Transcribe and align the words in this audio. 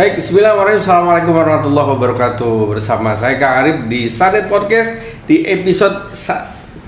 Baik, 0.00 0.16
Bismillahirrahmanirrahim. 0.16 0.80
Assalamualaikum 0.80 1.32
warahmatullahi 1.36 1.88
wabarakatuh. 1.92 2.72
Bersama 2.72 3.12
saya 3.12 3.36
Kang 3.36 3.52
Arif 3.60 3.84
di 3.84 4.08
Sanet 4.08 4.48
Podcast 4.48 4.96
di 5.28 5.44
episode 5.44 6.08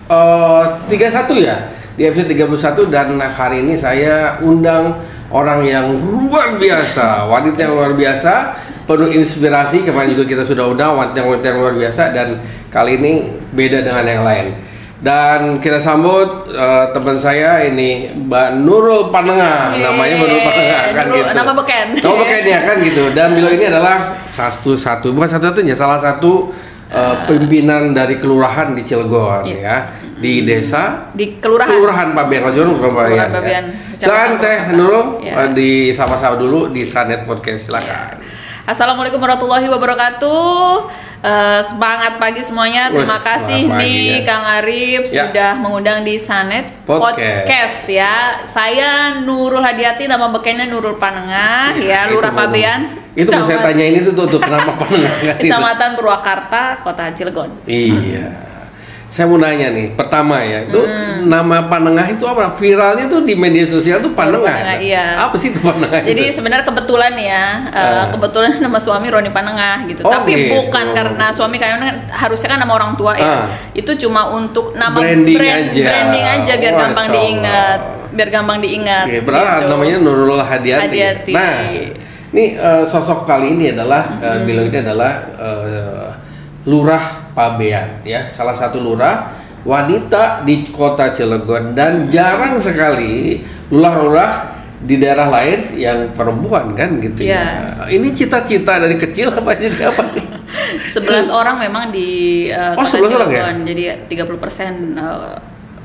eh, 0.09 0.65
31 0.89 1.45
ya. 1.45 1.77
Di 1.93 2.09
episode 2.09 2.33
31 2.33 2.89
dan 2.89 3.13
hari 3.21 3.69
ini 3.69 3.77
saya 3.77 4.41
undang 4.41 4.97
orang 5.29 5.61
yang 5.61 5.93
luar 5.93 6.57
biasa, 6.57 7.29
wanita 7.29 7.69
yang 7.69 7.77
luar 7.77 7.93
biasa, 7.93 8.57
penuh 8.89 9.13
inspirasi. 9.13 9.85
Kemarin 9.85 10.17
juga 10.17 10.25
kita 10.33 10.49
sudah 10.49 10.73
undang 10.73 10.97
wanita-wanita 10.97 11.53
yang 11.53 11.59
luar 11.61 11.77
biasa 11.77 12.17
dan 12.17 12.41
kali 12.73 12.97
ini 12.97 13.29
beda 13.53 13.85
dengan 13.85 14.09
yang 14.09 14.25
lain. 14.25 14.72
Dan 15.03 15.59
kita 15.59 15.83
sambut 15.83 16.47
eh, 16.49 16.85
teman 16.95 17.19
saya 17.19 17.67
ini 17.67 18.07
Mbak 18.15 18.63
Nurul 18.63 19.11
Panengah, 19.11 19.75
Yeay, 19.75 19.83
namanya 19.83 20.15
Mbak 20.15 20.29
Nurul 20.31 20.43
Panengah 20.47 20.83
kan 20.95 21.05
Nurul, 21.05 21.19
gitu. 21.19 21.33
nama 21.35 21.53
beken. 21.53 21.87
Nama 21.99 22.15
beken 22.23 22.43
ya 22.47 22.61
kan 22.63 22.77
gitu. 22.79 23.05
Dan 23.11 23.29
beliau 23.35 23.51
ini 23.51 23.67
adalah 23.67 23.97
satu-satu, 24.25 25.11
bukan 25.11 25.27
satu-satunya, 25.27 25.75
salah 25.75 25.99
satu 25.99 26.55
eh, 26.87 27.17
pimpinan 27.27 27.91
dari 27.91 28.15
kelurahan 28.15 28.79
di 28.79 28.87
Cilegon 28.87 29.43
Iya. 29.43 29.59
ya, 29.59 29.77
di 30.23 30.47
desa 30.47 31.11
di 31.11 31.35
kelurahan. 31.35 31.75
Kelurahan 31.75 32.09
Pabean. 32.15 32.43
Kelurahan 32.47 33.11
ya. 33.11 33.27
Pabean, 33.27 33.65
Silakan 33.99 33.99
Kecamatan 33.99 34.33
Teh. 34.39 34.59
Nurul 34.79 35.07
Ya. 35.19 35.51
di 35.51 35.91
sama-sama 35.91 36.39
dulu 36.39 36.71
di 36.71 36.87
Sanet 36.87 37.27
Podcast 37.27 37.67
silakan. 37.67 38.23
Assalamualaikum 38.63 39.19
warahmatullahi 39.19 39.67
wabarakatuh. 39.67 41.11
Eh, 41.23 41.61
semangat 41.63 42.19
pagi 42.19 42.43
semuanya. 42.43 42.91
Terima 42.91 43.15
Wes, 43.15 43.23
kasih 43.23 43.71
nih 43.71 44.27
ya. 44.27 44.27
Kang 44.27 44.43
Arif 44.59 45.07
Ya. 45.07 45.31
sudah 45.31 45.55
mengundang 45.55 46.03
di 46.03 46.19
Sanet 46.19 46.67
Podcast. 46.83 47.87
ya. 47.87 48.43
Saya 48.43 49.23
Nurul 49.23 49.63
Hadiati 49.63 50.11
nama 50.11 50.27
bekennya 50.29 50.67
Nurul 50.67 50.99
Panengah 50.99 51.79
ya, 51.79 52.11
Itu 52.11 52.19
Lurah. 52.19 52.35
Pabean. 52.35 52.91
Itu 53.15 53.31
mau 53.31 53.47
saya 53.47 53.63
tanya 53.63 53.85
ini 53.87 54.03
tuh, 54.03 54.19
tuh, 54.19 54.35
tuh 54.35 54.41
kenapa 54.43 54.75
Panengah? 54.75 55.39
Kecamatan 55.39 55.91
Purwakarta, 55.95 56.83
Kota 56.83 57.15
Cilegon. 57.15 57.55
Iya. 57.71 58.51
Saya 59.13 59.29
mau 59.29 59.37
nanya 59.37 59.69
nih, 59.69 59.93
pertama 59.93 60.41
ya, 60.41 60.65
itu 60.65 60.81
Hmm. 60.81 61.29
nama 61.29 61.69
Panengah 61.69 62.09
itu 62.09 62.25
apa? 62.25 62.49
Viralnya 62.57 63.05
tuh 63.05 63.29
di 63.29 63.37
media 63.37 63.69
sosial 63.69 64.01
tuh 64.01 64.17
Panengah. 64.17 64.41
Panengah, 64.41 64.81
iya. 64.81 65.21
Apa 65.21 65.37
sih 65.37 65.53
itu 65.53 65.61
Panengah 65.61 66.01
Jadi 66.01 66.33
sebenarnya 66.33 66.65
kebetulan 66.65 67.13
ya, 67.15 67.45
Ah. 67.69 67.77
eh, 67.77 68.05
kebetulan 68.09 68.57
nama 68.57 68.81
suami 68.81 69.13
Roni 69.13 69.29
Panengah 69.29 69.85
gitu. 69.85 70.01
Oh, 70.01 70.09
Tapi 70.09 70.33
gitu. 70.33 70.57
bukan 70.57 70.97
karena 70.97 71.29
suami 71.29 71.61
karena 71.61 71.93
harusnya 72.09 72.57
kan 72.57 72.59
nama 72.59 72.73
orang 72.73 72.97
tua 72.97 73.13
Ah. 73.13 73.21
ya. 73.21 73.37
Itu 73.77 73.93
cuma 74.01 74.33
untuk 74.33 74.73
nama 74.73 74.97
Branding 74.97 75.37
brand, 75.37 75.65
aja. 75.69 75.85
branding 75.85 76.25
aja 76.25 76.53
biar 76.57 76.73
Masya 76.73 76.81
gampang 76.81 77.07
Allah. 77.07 77.17
diingat, 77.21 77.81
biar 78.11 78.29
gampang 78.33 78.59
diingat. 78.59 79.05
Oke, 79.13 79.19
berarti 79.21 79.53
gitu. 79.61 79.69
namanya 79.69 79.97
Nurul 80.01 80.41
Hadiati. 80.41 80.83
Hadiati. 80.89 81.33
Nah, 81.37 81.53
ini 82.33 82.45
eh, 82.57 82.85
sosok 82.89 83.29
kali 83.29 83.61
ini 83.61 83.77
adalah 83.77 84.09
Hmm. 84.09 84.49
beliau 84.49 84.65
ini 84.65 84.79
adalah 84.81 85.13
eh, 85.37 86.09
Lurah 86.65 87.22
Pabean 87.33 88.05
ya, 88.05 88.29
salah 88.29 88.53
satu 88.53 88.77
lurah 88.77 89.33
wanita 89.63 90.43
di 90.43 90.69
kota 90.69 91.15
Cilegon 91.15 91.73
dan 91.73 92.11
jarang 92.11 92.59
sekali 92.59 93.41
lurah-lurah 93.71 94.53
di 94.83 94.99
daerah 94.99 95.31
lain 95.31 95.79
yang 95.79 96.11
perempuan 96.11 96.75
kan 96.75 96.99
gitu 96.99 97.23
ya. 97.23 97.31
Iya. 97.31 97.45
Ini 97.95 98.09
cita-cita 98.11 98.83
dari 98.83 98.99
kecil 98.99 99.31
apa 99.31 99.55
jadi 99.55 99.87
apa 99.87 100.03
nih? 100.11 100.27
11 100.99 101.31
orang 101.31 101.57
memang 101.63 101.95
di 101.95 102.51
eh, 102.51 102.75
Oh, 102.77 102.83
Kota 102.83 102.99
11 102.99 103.17
orang 103.17 103.31
ya? 103.31 103.43
Cilegon. 103.47 103.57
Jadi 103.65 103.83
30% 104.11 104.99
eh, 104.99 105.35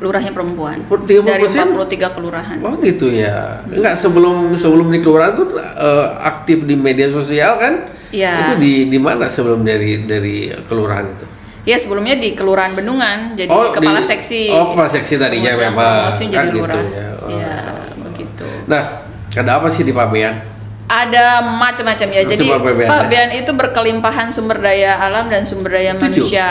lurahnya 0.02 0.32
perempuan. 0.34 0.78
30%? 0.90 1.06
Dari 1.24 1.46
43 1.46 2.16
kelurahan. 2.18 2.58
Oh 2.66 2.74
gitu 2.82 3.14
ya. 3.14 3.62
Enggak 3.70 3.94
sebelum 3.96 4.58
sebelum 4.58 4.90
di 4.90 5.00
kelurahan 5.06 5.38
tuh 5.38 5.62
eh, 5.62 6.08
aktif 6.26 6.66
di 6.66 6.74
media 6.74 7.08
sosial 7.14 7.62
kan? 7.62 7.94
Iya. 8.10 8.50
Itu 8.50 8.54
di 8.58 8.90
di 8.90 8.98
mana 8.98 9.30
sebelum 9.30 9.62
dari 9.62 10.10
dari 10.10 10.50
kelurahan 10.66 11.06
itu? 11.06 11.37
Ya 11.68 11.76
sebelumnya 11.76 12.16
di 12.16 12.32
Kelurahan 12.32 12.72
Bendungan 12.72 13.36
jadi 13.36 13.52
Oh, 13.52 13.70
kepala 13.70 14.00
di- 14.00 14.08
seksi. 14.08 14.48
oh, 14.50 14.72
kepala 14.72 14.88
seksi 14.88 15.20
tadinya 15.20 15.52
Kemudian 15.52 15.76
memang, 15.76 16.08
kan 16.08 16.16
jadi 16.16 16.48
gitu 16.48 16.58
lurah. 16.58 16.80
ya. 16.80 17.08
Oh, 17.14 17.28
Iya, 17.28 17.56
begitu. 18.02 18.48
Nah, 18.66 18.84
ada 19.36 19.52
apa 19.54 19.68
sih 19.68 19.84
di 19.84 19.92
Pabean? 19.92 20.40
Ada 20.88 21.44
macam-macam 21.44 22.08
ya. 22.08 22.24
Jadi 22.24 22.48
Coba 22.48 22.72
Pabean. 22.72 23.28
Itu 23.36 23.52
berkelimpahan 23.52 24.32
sumber 24.32 24.56
daya 24.58 24.96
alam 24.98 25.28
dan 25.28 25.44
sumber 25.44 25.76
daya 25.76 25.92
Setuju, 25.92 26.08
manusia. 26.24 26.48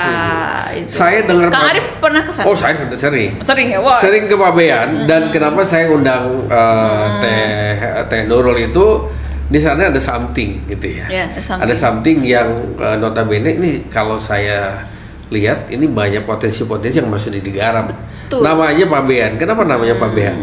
Itu. 0.77 0.93
Saya 0.93 1.25
dengar 1.25 1.49
Kang 1.49 1.65
Pak- 1.65 1.73
Arif 1.73 1.87
pernah 1.97 2.21
ke 2.21 2.31
sana? 2.31 2.45
Oh, 2.45 2.53
saya 2.53 2.77
sudah 2.77 3.01
sering. 3.01 3.33
Sering 3.41 3.73
ya. 3.73 3.81
Sering 3.97 4.21
ke 4.23 4.37
Pabean 4.37 5.09
dan 5.09 5.33
kenapa 5.33 5.65
saya 5.65 5.89
undang 5.89 6.45
eh, 6.45 7.05
Teh 7.17 7.73
Teh 8.07 8.23
Nurul 8.29 8.61
itu 8.61 9.09
di 9.49 9.57
sana 9.57 9.89
ada 9.89 9.97
something 9.97 10.69
gitu 10.69 10.87
ya. 10.93 11.09
Ya, 11.09 11.25
ada 11.25 11.41
something. 11.41 11.65
Ada 11.65 11.75
something 11.75 12.17
yang 12.21 12.49
eh, 12.77 12.97
notabene 12.99 13.57
ini 13.57 13.73
kalau 13.89 14.21
saya 14.21 14.85
lihat 15.27 15.67
ini 15.69 15.91
banyak 15.91 16.23
potensi-potensi 16.23 17.03
yang 17.03 17.11
masih 17.11 17.35
digarap. 17.35 17.91
Betul. 17.91 18.47
Nama 18.47 18.63
aja 18.71 18.85
Pabean. 18.87 19.33
Kenapa 19.35 19.67
namanya 19.67 19.99
Pabean? 19.99 20.37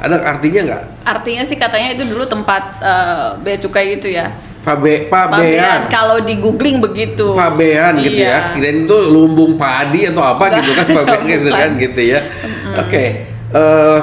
Ada 0.00 0.16
artinya 0.22 0.60
nggak? 0.70 0.82
Artinya 1.04 1.42
sih 1.44 1.58
katanya 1.58 1.92
itu 1.92 2.06
dulu 2.06 2.24
tempat 2.24 2.62
eh, 2.80 3.26
bea 3.42 3.56
cukai 3.58 3.98
gitu 3.98 4.08
ya. 4.10 4.30
Pabe, 4.60 5.08
Pabean. 5.08 5.40
Pabean. 5.40 5.80
Kalau 5.88 6.20
di 6.20 6.36
googling 6.36 6.78
begitu. 6.78 7.32
Pabean 7.32 7.98
gitu 8.00 8.22
ya. 8.22 8.52
Iya. 8.52 8.54
Kirain 8.54 8.78
itu 8.84 8.96
lumbung 9.08 9.56
padi 9.56 10.04
atau 10.06 10.20
apa 10.20 10.60
gitu 10.60 10.70
kan 10.76 10.86
Pabean 11.00 11.22
gitu 11.26 11.48
kan 11.50 11.70
gitu 11.76 12.00
ya. 12.04 12.20
Oke. 12.76 13.04
eh 13.50 14.00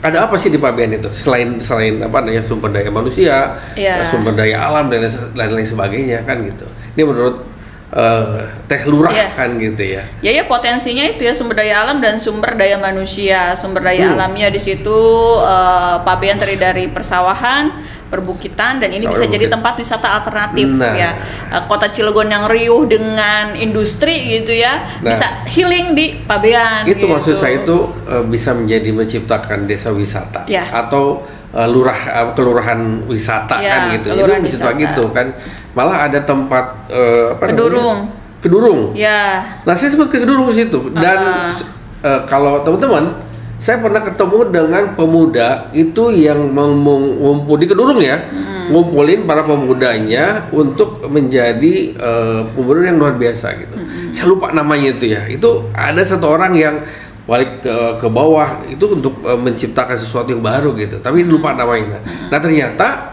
ada 0.00 0.24
apa 0.24 0.32
sih 0.40 0.48
di 0.48 0.56
Pabean 0.56 0.96
itu 0.96 1.12
selain 1.12 1.60
selain 1.60 2.00
apa 2.00 2.24
namanya 2.24 2.40
sumber 2.40 2.72
daya 2.72 2.88
manusia, 2.88 3.52
Iya. 3.76 4.00
sumber 4.08 4.32
daya 4.32 4.56
alam 4.56 4.88
dan 4.88 5.04
lain-lain 5.36 5.68
sebagainya 5.68 6.24
kan 6.24 6.40
gitu. 6.40 6.64
Ini 6.96 7.04
menurut 7.04 7.49
eh 7.90 8.46
Teh 8.64 8.86
Lurah 8.86 9.10
Iya. 9.10 9.28
kan 9.34 9.50
gitu 9.54 9.82
ya. 9.82 10.02
Ya 10.20 10.30
ya 10.32 10.44
potensinya 10.44 11.02
itu 11.04 11.22
ya 11.22 11.34
sumber 11.34 11.58
daya 11.58 11.82
alam 11.82 11.98
dan 11.98 12.16
sumber 12.16 12.54
daya 12.54 12.78
manusia. 12.78 13.50
Sumber 13.52 13.82
daya 13.82 14.06
Hmm. 14.06 14.14
alamnya 14.14 14.46
di 14.46 14.58
situ 14.58 14.98
eh, 15.40 15.96
Pabean 16.00 16.38
terdiri 16.38 16.54
dari 16.56 16.84
persawahan, 16.86 17.66
perbukitan 18.06 18.78
dan 18.78 18.90
ini 18.90 19.02
Sawah 19.04 19.12
bisa 19.12 19.24
jadi 19.28 19.46
tempat 19.48 19.74
wisata 19.74 20.06
alternatif 20.12 20.70
Nah. 20.70 20.94
ya. 20.94 21.10
Eh, 21.50 21.62
Kota 21.66 21.86
Cilegon 21.88 22.26
yang 22.26 22.46
riuh 22.46 22.86
dengan 22.86 23.54
industri 23.54 24.14
gitu 24.32 24.50
ya, 24.52 24.86
Nah. 24.98 25.10
bisa 25.10 25.26
healing 25.48 25.90
di 25.92 26.14
Pabean. 26.20 26.86
itu 26.86 26.94
gitu. 26.94 27.06
maksud 27.06 27.34
saya 27.34 27.58
itu 27.60 27.76
eh, 28.04 28.22
bisa 28.24 28.54
menjadi 28.54 28.90
menciptakan 28.92 29.66
desa 29.66 29.90
wisata 29.90 30.46
Ya. 30.46 30.62
atau 30.70 31.22
eh, 31.50 31.66
lurah 31.66 31.98
eh, 31.98 32.28
kelurahan 32.34 32.78
wisata 33.04 33.58
Ya, 33.58 33.66
kan 33.68 33.82
gitu. 33.94 34.14
Itu 34.14 34.30
wisata. 34.46 34.78
gitu 34.78 35.04
kan. 35.10 35.34
Malah 35.72 36.06
ada 36.06 36.18
tempat 36.20 36.64
eh, 36.88 37.30
apa 37.30 37.42
namanya? 37.42 37.54
Kedurung. 37.54 37.98
Kedurung. 38.40 38.80
Ya, 38.92 39.44
Nah, 39.62 39.74
saya 39.74 39.88
sempat 39.88 40.08
ke 40.08 40.18
Kedurung 40.18 40.48
di 40.48 40.56
situ 40.56 40.90
dan 40.90 41.18
Ah. 41.20 41.52
eh, 42.00 42.20
kalau 42.24 42.60
teman-teman 42.60 43.12
saya 43.56 43.76
pernah 43.76 44.00
ketemu 44.00 44.48
dengan 44.48 44.84
pemuda 44.94 45.68
itu 45.70 46.08
yang 46.10 46.48
mengumpul 46.48 47.54
di 47.54 47.68
Kedurung 47.68 48.00
ya, 48.00 48.16
Hmm. 48.16 48.72
ngumpulin 48.72 49.28
para 49.28 49.44
pemudanya 49.44 50.48
untuk 50.50 51.04
menjadi 51.06 51.74
eh, 51.92 52.40
pemuda 52.50 52.80
yang 52.82 52.96
luar 52.96 53.14
biasa 53.14 53.52
gitu. 53.54 53.76
Hmm. 53.76 54.08
Saya 54.10 54.26
lupa 54.26 54.50
namanya 54.50 54.90
itu 54.90 55.12
ya. 55.12 55.28
Itu 55.28 55.68
ada 55.70 56.00
satu 56.00 56.24
orang 56.30 56.56
yang 56.56 56.80
balik 57.28 57.62
ke, 57.62 57.76
ke 58.00 58.08
bawah 58.08 58.64
itu 58.66 58.82
untuk 58.90 59.20
eh, 59.22 59.36
menciptakan 59.36 59.94
sesuatu 59.94 60.32
yang 60.32 60.40
baru 60.40 60.72
gitu. 60.74 60.96
Tapi 60.98 61.20
Hmm. 61.20 61.30
lupa 61.30 61.52
namanya. 61.52 62.00
Nah, 62.26 62.40
ternyata 62.40 63.09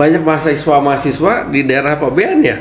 banyak 0.00 0.24
mahasiswa-mahasiswa 0.24 1.52
di 1.52 1.68
daerah 1.68 2.00
Pabean 2.00 2.40
ya. 2.40 2.56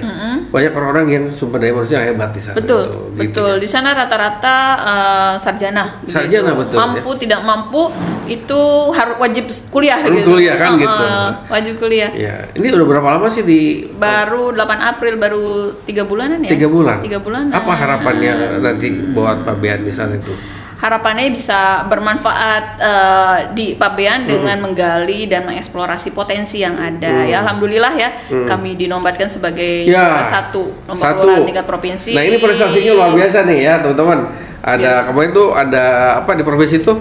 Banyak 0.50 0.74
orang-orang 0.76 1.06
yang 1.08 1.24
sumber 1.30 1.62
daya 1.62 1.72
manusia 1.72 2.02
hebat 2.02 2.34
di 2.34 2.42
sana. 2.42 2.58
Hmm. 2.58 2.60
betul, 2.60 2.84
gitu. 2.84 2.98
Gitu 3.16 3.40
betul. 3.40 3.52
ya. 3.56 3.62
Di 3.64 3.70
sana 3.70 3.90
rata-rata 3.96 4.56
eh, 4.82 5.34
sarjana. 5.40 5.86
Sarjana, 6.04 6.52
gitu. 6.52 6.60
betul, 6.60 6.78
Mampu 6.82 7.10
tidak 7.16 7.40
mampu 7.46 7.84
itu 8.28 8.62
harus 8.92 9.16
wajib 9.18 9.46
kuliah 9.70 9.98
Harus 9.98 10.20
gitu. 10.20 10.36
kuliah 10.36 10.56
kan 10.60 10.76
Eh, 10.76 10.82
gitu. 10.84 11.06
wajib 11.48 11.74
kuliah. 11.80 12.12
Ya, 12.12 12.36
ini 12.52 12.68
udah 12.70 12.88
berapa 12.90 13.08
lama 13.16 13.28
sih 13.30 13.48
di 13.48 13.88
Baru 13.96 14.52
8 14.52 14.60
April 14.90 15.16
baru 15.16 15.46
tiga 15.86 16.04
bulanan 16.04 16.44
ya? 16.44 16.50
tiga 16.52 16.68
bulan? 16.68 17.00
Tiga 17.00 17.22
bulan. 17.22 17.54
Apa 17.54 17.72
harapannya 17.72 18.60
nanti 18.60 18.90
buat 19.16 19.46
Pabean 19.46 19.86
di 19.86 19.94
sana 19.94 20.18
itu? 20.18 20.34
Harapannya 20.80 21.28
bisa 21.28 21.84
bermanfaat 21.92 22.64
eh, 22.80 23.38
di 23.52 23.76
Pabean 23.76 24.24
dengan 24.24 24.64
menggali 24.64 25.28
dan 25.28 25.44
mengeksplorasi 25.44 26.16
potensi 26.16 26.64
yang 26.64 26.80
ada. 26.80 27.28
Ya, 27.28 27.44
alhamdulillah 27.44 27.94
ya, 28.00 28.10
kami 28.48 28.80
dinobatkan 28.80 29.28
sebagai 29.28 29.84
Ya, 29.84 30.24
satu 30.24 30.72
lomba 30.88 31.04
satu. 31.04 31.44
tingkat 31.44 31.68
provinsi. 31.68 32.16
Nah 32.16 32.24
ini 32.24 32.40
prestasinya 32.40 32.96
luar 32.96 33.12
biasa 33.12 33.44
nih 33.44 33.60
ya 33.60 33.74
teman-teman. 33.84 34.32
Ada 34.60 35.12
kemarin 35.12 35.30
tuh 35.36 35.48
ada 35.52 35.86
apa 36.24 36.32
di 36.36 36.44
provinsi 36.48 36.80
itu? 36.80 36.94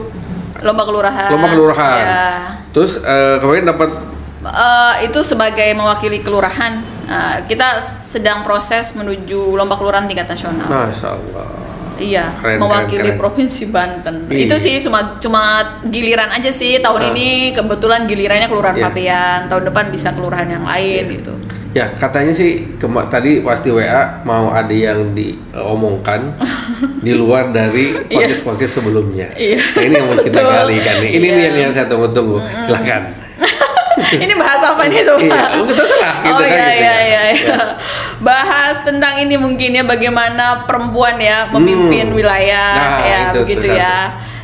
Lomba 0.58 0.82
kelurahan. 0.82 1.30
Lomba 1.30 1.46
kelurahan. 1.46 2.02
Ya. 2.02 2.26
Terus 2.74 2.98
eh, 2.98 3.38
kemarin 3.38 3.62
dapat 3.62 3.90
Eh, 4.38 5.10
itu 5.10 5.18
sebagai 5.26 5.66
mewakili 5.74 6.22
kelurahan. 6.22 6.78
Eh, 7.10 7.36
kita 7.50 7.82
sedang 7.82 8.46
proses 8.46 8.94
menuju 8.94 9.54
lomba 9.54 9.74
kelurahan 9.74 10.06
tingkat 10.06 10.30
nasional. 10.30 10.66
Masya 10.66 11.08
Allah. 11.10 11.67
Iya, 11.98 12.24
Keren, 12.34 12.56
mewakili 12.58 12.96
keren, 12.96 13.06
keren. 13.08 13.18
provinsi 13.18 13.64
Banten. 13.68 14.14
Iya. 14.26 14.38
Itu 14.44 14.54
sih 14.56 14.74
cuma 14.78 15.18
cuma 15.18 15.42
giliran 15.84 16.30
aja 16.30 16.48
sih 16.48 16.78
tahun 16.78 17.02
Ah. 17.02 17.10
ini 17.10 17.28
kebetulan 17.50 18.04
gilirannya 18.04 18.46
kelurahan 18.46 18.74
Iya. 18.74 18.86
Pabean. 18.86 19.40
Tahun 19.46 19.64
depan 19.64 19.84
bisa 19.88 20.08
kelurahan 20.10 20.48
yang 20.48 20.62
lain 20.62 21.04
gitu. 21.12 21.34
Ya 21.68 21.84
katanya 21.92 22.32
sih 22.32 22.50
kema- 22.74 23.06
tadi 23.06 23.38
pasti 23.38 23.68
WA 23.68 24.22
mau 24.22 24.48
ada 24.48 24.72
yang 24.72 25.12
diomongkan 25.12 26.32
di 27.04 27.12
luar 27.12 27.50
dari 27.50 27.92
podcast 28.04 28.42
podcast 28.42 28.72
sebelumnya. 28.74 29.28
Iya. 29.34 29.60
Nah, 29.60 29.82
ini 29.82 29.94
yang 29.94 30.06
mau 30.06 30.16
kita 30.16 30.40
gali 30.40 30.76
kan. 30.78 30.96
Ini 30.98 31.18
nih 31.18 31.28
Iya. 31.30 31.44
yang, 31.44 31.56
yang 31.60 31.70
saya 31.70 31.86
tunggu-tunggu. 31.86 32.40
Silakan. 32.64 33.27
Ini 34.14 34.32
bahas 34.34 34.62
apa 34.62 34.82
nih 34.86 35.02
semua? 35.02 35.36
Iya, 35.52 35.60
oh, 35.60 35.66
terserah 35.68 36.14
gitu 36.22 36.32
oh 36.34 36.40
kan, 36.40 36.48
iya 36.48 36.64
gitu 36.64 36.72
iya 36.72 36.92
ya. 36.92 36.96
iya. 37.02 37.22
iya. 37.34 37.56
Bahas 38.18 38.76
tentang 38.82 39.14
ini 39.18 39.36
mungkin 39.36 39.70
ya 39.72 39.84
bagaimana 39.84 40.64
perempuan 40.64 41.16
ya 41.16 41.46
memimpin 41.50 42.08
Hmm. 42.08 42.16
wilayah 42.16 42.72
Nah, 42.74 42.98
ya 43.00 43.18
itu 43.28 43.38
begitu 43.42 43.68
satu. 43.68 43.76
ya. 43.76 43.96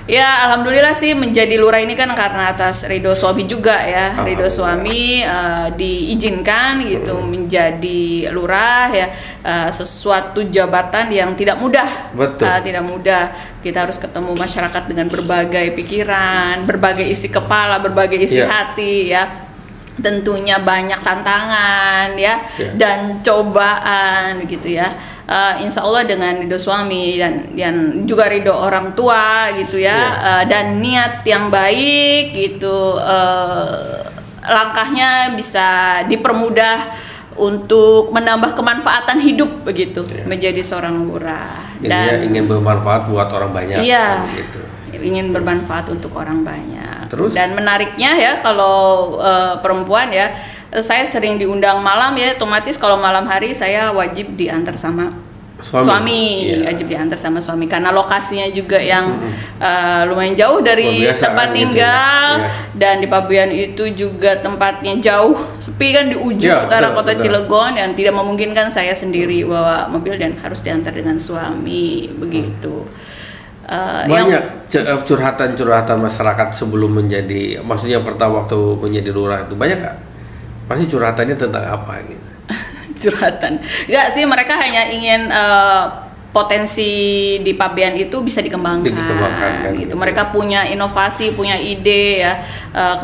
Ya 0.04 0.44
alhamdulillah 0.44 0.92
sih 0.92 1.16
menjadi 1.16 1.56
lurah 1.56 1.80
ini 1.80 1.96
kan 1.96 2.12
karena 2.12 2.52
atas 2.52 2.84
ridho 2.84 3.16
suami 3.16 3.48
juga 3.48 3.80
ya. 3.80 4.12
Ridho 4.20 4.44
suami 4.46 5.24
eh, 5.24 5.66
diizinkan 5.72 6.84
gitu 6.84 7.16
Hmm. 7.16 7.32
menjadi 7.32 8.28
lurah 8.28 8.92
ya 8.92 9.08
eh, 9.40 9.68
sesuatu 9.70 10.44
jabatan 10.44 11.08
yang 11.08 11.32
tidak 11.32 11.56
mudah. 11.56 12.12
Betul. 12.12 12.44
Eh, 12.44 12.60
tidak 12.62 12.84
mudah. 12.84 13.32
Kita 13.64 13.88
harus 13.88 13.96
ketemu 13.96 14.36
masyarakat 14.36 14.82
dengan 14.84 15.08
berbagai 15.08 15.72
pikiran, 15.72 16.68
berbagai 16.68 17.08
isi 17.08 17.32
kepala, 17.32 17.80
berbagai 17.80 18.20
isi 18.20 18.38
Iya. 18.38 18.46
hati 18.46 18.94
ya 19.08 19.24
tentunya 19.96 20.58
banyak 20.58 20.98
tantangan 20.98 22.14
ya 22.14 22.42
Ya. 22.54 22.70
dan 22.74 22.98
cobaan 23.20 24.42
gitu 24.44 24.74
ya 24.74 24.88
Eh, 25.24 25.64
insya 25.64 25.80
Allah 25.80 26.04
dengan 26.04 26.36
ridho 26.36 26.60
suami 26.60 27.16
dan 27.16 27.48
dan 27.56 27.74
juga 28.04 28.28
ridho 28.28 28.52
orang 28.52 28.92
tua 28.92 29.48
gitu 29.54 29.80
ya 29.80 29.96
Ya. 29.96 30.10
eh, 30.20 30.44
dan 30.44 30.76
niat 30.78 31.24
yang 31.24 31.48
baik 31.48 32.34
gitu 32.34 33.00
eh, 33.00 34.04
langkahnya 34.44 35.32
bisa 35.32 35.66
dipermudah 36.04 36.76
untuk 37.34 38.12
menambah 38.12 38.52
kemanfaatan 38.52 39.16
hidup 39.18 39.64
begitu 39.64 40.04
Ya. 40.04 40.28
menjadi 40.28 40.60
seorang 40.60 41.08
lurah 41.08 41.72
Intinya 41.80 42.20
ingin 42.20 42.44
bermanfaat 42.44 43.08
buat 43.08 43.28
orang 43.28 43.50
banyak. 43.50 43.80
Iya. 43.80 44.28
Gitu. 44.30 44.60
ingin 44.94 45.32
bermanfaat 45.32 45.90
untuk 45.90 46.14
orang 46.14 46.40
banyak. 46.42 46.73
Terus? 47.14 47.30
Dan 47.30 47.54
menariknya 47.54 48.10
ya 48.18 48.32
kalau 48.42 49.16
eh, 49.22 49.54
perempuan 49.62 50.10
ya, 50.10 50.34
saya 50.74 51.06
sering 51.06 51.38
diundang 51.38 51.78
malam 51.78 52.18
ya, 52.18 52.34
otomatis 52.34 52.74
kalau 52.74 52.98
malam 52.98 53.22
hari 53.24 53.54
saya 53.54 53.94
wajib 53.94 54.34
diantar 54.34 54.74
sama 54.74 55.14
Suami. 55.64 56.44
Iya. 56.44 56.68
wajib 56.68 56.92
diantar 56.92 57.16
sama 57.16 57.40
suami 57.40 57.64
karena 57.64 57.88
lokasinya 57.88 58.44
juga 58.52 58.76
yang 58.76 59.16
eh, 59.56 60.02
lumayan 60.04 60.36
jauh 60.36 60.60
dari 60.60 61.08
tempat 61.08 61.16
gitu 61.16 61.32
ya. 61.32 61.56
tinggal 61.56 62.28
Iya. 62.36 62.48
dan 62.76 62.94
di 63.00 63.08
Pabean 63.08 63.48
itu 63.48 63.88
juga 63.96 64.36
tempatnya 64.44 64.92
jauh 65.00 65.32
sepi 65.56 65.96
kan 65.96 66.12
di 66.12 66.20
ujung 66.20 66.52
Iya, 66.52 66.68
utara 66.68 66.92
betul, 66.92 66.98
kota 67.00 67.12
betul. 67.16 67.22
Cilegon 67.24 67.72
yang 67.80 67.90
tidak 67.96 68.12
memungkinkan 68.12 68.68
saya 68.68 68.92
sendiri 68.92 69.40
bawa 69.48 69.88
mobil 69.88 70.20
dan 70.20 70.36
harus 70.36 70.60
diantar 70.60 70.92
dengan 70.92 71.16
suami 71.16 72.12
begitu. 72.12 72.84
Eh, 72.84 73.13
yang- 74.04 74.28
Banyak 74.28 74.42
ce- 74.66 74.82
eh, 74.82 75.00
curhatan-curhatan 75.00 75.98
masyarakat 75.98 76.48
sebelum 76.50 76.94
menjadi, 76.94 77.60
maksudnya 77.60 78.00
pertama 78.00 78.42
waktu 78.42 78.56
menjadi 78.76 79.10
lurah 79.10 79.42
itu 79.42 79.54
banyak 79.54 79.78
nggak? 79.78 79.96
Pasti 80.64 80.84
curhatannya 80.86 81.34
tentang 81.34 81.64
apa 81.64 81.92
gitu? 82.02 82.26
curhatan. 83.00 83.60
Enggak 83.60 84.06
sih 84.10 84.24
mereka 84.24 84.54
hanya 84.54 84.88
ingin 84.88 85.28
eh, 85.28 85.84
potensi 86.34 86.90
di 87.38 87.54
Pabean 87.54 87.94
itu 87.94 88.18
bisa 88.18 88.42
dikembangkan, 88.42 88.90
Dikembangkan, 88.90 89.52
kan, 89.62 89.70
gitu. 89.72 89.86
gitu. 89.86 89.94
Mereka 89.94 90.34
punya 90.34 90.66
inovasi, 90.66 91.30
punya 91.30 91.54
ide 91.54 92.20
ya. 92.20 92.42
Eh, 92.74 92.96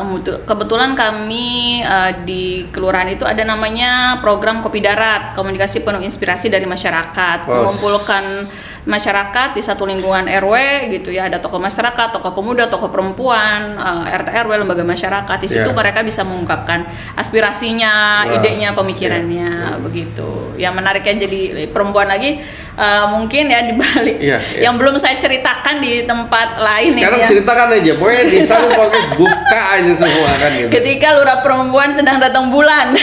kebetulan 0.43 0.91
kami 0.93 1.79
eh, 1.79 2.11
di 2.21 2.43
kelurahan 2.67 3.07
itu 3.07 3.23
ada 3.23 3.39
namanya 3.41 4.19
program 4.19 4.59
Kopi 4.59 4.79
Darat, 4.79 5.31
komunikasi 5.31 5.79
penuh 5.79 6.03
inspirasi 6.03 6.51
dari 6.51 6.67
masyarakat, 6.67 7.47
Oh. 7.47 7.71
mengumpulkan 7.71 8.51
masyarakat 8.81 9.53
di 9.53 9.61
satu 9.61 9.85
lingkungan 9.85 10.25
RW 10.25 10.53
gitu 10.89 11.13
ya. 11.13 11.29
Ada 11.29 11.37
tokoh 11.37 11.61
masyarakat, 11.61 12.07
tokoh 12.11 12.33
pemuda, 12.33 12.65
tokoh 12.65 12.89
perempuan, 12.89 13.77
eh, 13.77 14.17
RT 14.17 14.29
RW, 14.41 14.51
lembaga 14.57 14.81
masyarakat. 14.81 15.37
Di 15.37 15.45
situ 15.45 15.69
Iya. 15.69 15.77
mereka 15.77 16.01
bisa 16.01 16.25
mengungkapkan 16.25 16.81
aspirasinya, 17.13 18.25
Wah, 18.25 18.33
idenya, 18.41 18.73
pemikirannya 18.73 19.77
begitu. 19.79 20.57
Yang 20.57 20.73
menariknya 20.75 21.13
jadi 21.25 21.41
perempuan 21.69 22.09
lagi 22.09 22.41
eh, 22.71 23.05
mungkin 23.07 23.47
ya 23.47 23.59
di 23.61 23.73
balik 23.75 24.17
Iya, 24.17 24.37
iya. 24.57 24.59
yang 24.65 24.79
belum 24.81 24.97
saya 24.97 25.19
ceritakan 25.19 25.77
di 25.77 26.07
tempat 26.07 26.57
lain 26.57 26.89
Sekarang 26.91 27.19
ya. 27.21 27.27
ceritakan 27.29 27.67
aja, 27.77 27.91
pokoknya 27.95 28.23
di 28.25 28.39
sana 28.49 28.67
podcast 28.71 29.09
buka 29.13 29.59
aja 29.77 29.91
semua 29.93 30.29
kan 30.35 30.51
gitu. 30.57 30.69
Ketika 30.71 31.07
lurah 31.13 31.37
perempuan 31.45 31.93
sedang 31.93 32.17
datang 32.17 32.49
bulan. 32.49 32.97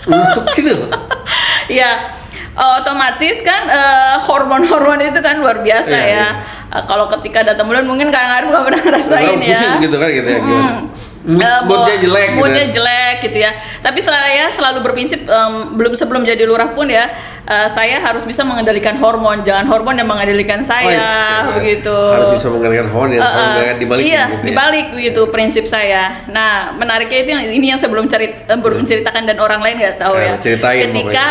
Untuk 0.00 0.48
gitu. 0.56 0.88
ya 1.70 2.08
otomatis 2.52 3.36
kan 3.40 3.62
eh, 3.64 4.16
hormon-hormon 4.20 5.00
itu 5.00 5.18
kan 5.18 5.36
luar 5.36 5.60
biasa 5.60 5.90
Iya, 5.90 6.00
ya. 6.00 6.08
iya. 6.10 6.28
Eh, 6.70 6.82
kalau 6.84 7.06
ketika 7.08 7.42
datang 7.44 7.66
bulan 7.66 7.82
mungkin 7.82 8.08
Kang 8.08 8.30
Arif 8.32 8.48
nggak 8.48 8.64
pernah 8.64 8.82
ngerasain 8.82 9.26
Orang 9.28 9.40
ya. 9.40 9.48
pusing 9.48 9.74
gitu 9.80 9.96
kan 9.96 10.08
gitu 10.10 10.28
ya? 10.28 10.40
Mood- 10.40 10.88
Eh, 11.20 11.60
moodnya 11.62 11.96
jelek 11.98 12.26
gitu. 12.26 12.38
moodnya 12.38 12.64
jelek 12.66 13.16
gitu 13.20 13.38
ya 13.38 13.52
tapi 13.78 14.00
saya 14.00 14.48
selalu 14.48 14.80
berprinsip 14.80 15.20
em, 15.22 15.52
belum 15.70 15.92
sebelum 15.92 16.24
jadi 16.24 16.42
lurah 16.42 16.72
pun 16.72 16.88
ya 16.88 17.12
eh, 17.44 17.68
saya 17.68 18.00
harus 18.00 18.24
bisa 18.24 18.40
mengendalikan 18.40 18.96
hormon 18.96 19.44
jangan 19.44 19.68
hormon 19.68 19.94
yang 19.94 20.08
mengendalikan 20.08 20.58
Oh, 20.58 20.66
saya 20.66 20.96
iya. 20.96 21.52
begitu 21.52 21.92
Harus 21.92 22.32
bisa 22.32 22.48
mengendalikan 22.48 22.88
hormon 22.88 23.10
ya, 23.12 23.20
Eh, 23.20 23.28
eh, 23.28 23.52
jangan 23.54 23.76
dibalik 23.76 24.02
iya 24.02 24.24
gitu 24.24 24.32
ya. 24.32 24.44
dibalik 24.48 24.86
begitu 24.90 25.20
prinsip 25.28 25.64
saya 25.66 26.24
nah 26.26 26.72
menariknya 26.72 27.18
itu 27.20 27.30
yang 27.30 27.42
ini 27.52 27.66
yang 27.68 27.78
saya 27.78 27.92
belum 27.92 28.08
cerit 28.08 28.32
eh, 28.40 28.56
belum 28.56 28.80
ceritakan 28.82 29.22
dan 29.22 29.36
orang 29.38 29.60
lain 29.60 29.76
nggak 29.76 30.00
tahu 30.00 30.16
Nah, 30.16 30.24
ya 30.24 30.34
ceritain 30.34 30.88
ketika 30.88 31.24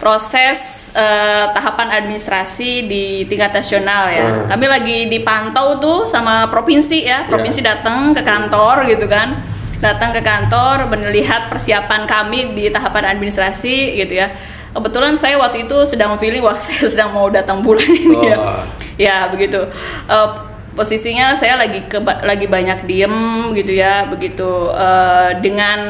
proses 0.00 0.88
eh, 0.96 1.44
tahapan 1.52 1.92
administrasi 2.00 2.88
di 2.88 3.28
tingkat 3.28 3.52
nasional 3.52 4.08
ya. 4.08 4.26
Hmm. 4.26 4.56
kami 4.56 4.66
lagi 4.66 4.98
dipantau 5.12 5.76
tuh 5.76 6.08
sama 6.08 6.48
provinsi 6.48 7.04
ya. 7.04 7.28
Provinsi 7.28 7.60
datang 7.60 8.16
ke 8.16 8.24
kantor 8.24 8.88
gitu 8.88 9.04
kan. 9.04 9.36
Datang 9.84 10.16
ke 10.16 10.24
kantor 10.24 10.88
melihat 10.88 11.52
persiapan 11.52 12.08
kami 12.08 12.56
di 12.56 12.72
tahapan 12.72 13.12
administrasi 13.12 14.00
gitu 14.00 14.24
ya. 14.24 14.32
Kebetulan 14.72 15.20
saya 15.20 15.36
waktu 15.36 15.68
itu 15.68 15.76
sedang 15.84 16.16
feeling 16.16 16.40
wah 16.40 16.56
saya 16.64 16.88
sedang 16.88 17.12
mau 17.12 17.28
datang 17.28 17.60
bulan 17.60 17.86
ini 17.92 18.32
ya. 18.32 18.38
Oh. 18.40 18.64
ya 18.96 19.16
begitu. 19.28 19.68
Eh, 20.08 20.28
posisinya 20.72 21.36
saya 21.36 21.60
lagi 21.60 21.84
ke 21.84 22.00
lagi 22.00 22.48
banyak 22.48 22.88
diem 22.88 23.52
gitu 23.52 23.76
ya 23.76 24.08
begitu. 24.08 24.72
Eh, 24.72 25.44
dengan 25.44 25.80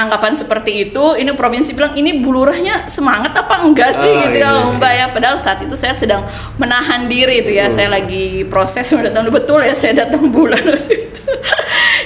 anggapan 0.00 0.32
seperti 0.32 0.88
itu 0.88 1.04
ini 1.14 1.32
provinsi 1.32 1.72
bilang 1.72 1.92
ini 1.92 2.18
bulurahnya 2.18 2.88
semangat 2.88 3.32
apa 3.32 3.60
enggak 3.60 3.92
sih 3.92 4.08
Ah, 4.08 4.20
gitu 4.24 4.36
iya, 4.36 4.46
ya 4.46 4.50
iya. 4.50 4.58
lomba 4.58 4.88
ya 4.88 5.06
padahal 5.10 5.36
saat 5.36 5.60
itu 5.60 5.76
saya 5.76 5.92
sedang 5.92 6.24
menahan 6.56 7.04
diri 7.04 7.40
itu 7.40 7.52
ya 7.52 7.66
Hmm. 7.66 7.76
saya 7.76 7.88
lagi 7.90 8.44
proses 8.46 8.88
datang 9.06 9.28
betul 9.28 9.60
ya 9.60 9.72
saya 9.72 10.04
datang 10.04 10.28
bulan 10.28 10.60
waktu 10.72 10.94
itu 11.06 11.22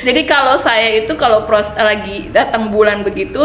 jadi 0.03 0.21
kalau 0.27 0.55
saya 0.57 1.01
itu 1.01 1.13
kalau 1.15 1.47
pros 1.47 1.73
lagi 1.75 2.29
datang 2.29 2.69
bulan 2.69 3.01
begitu 3.01 3.41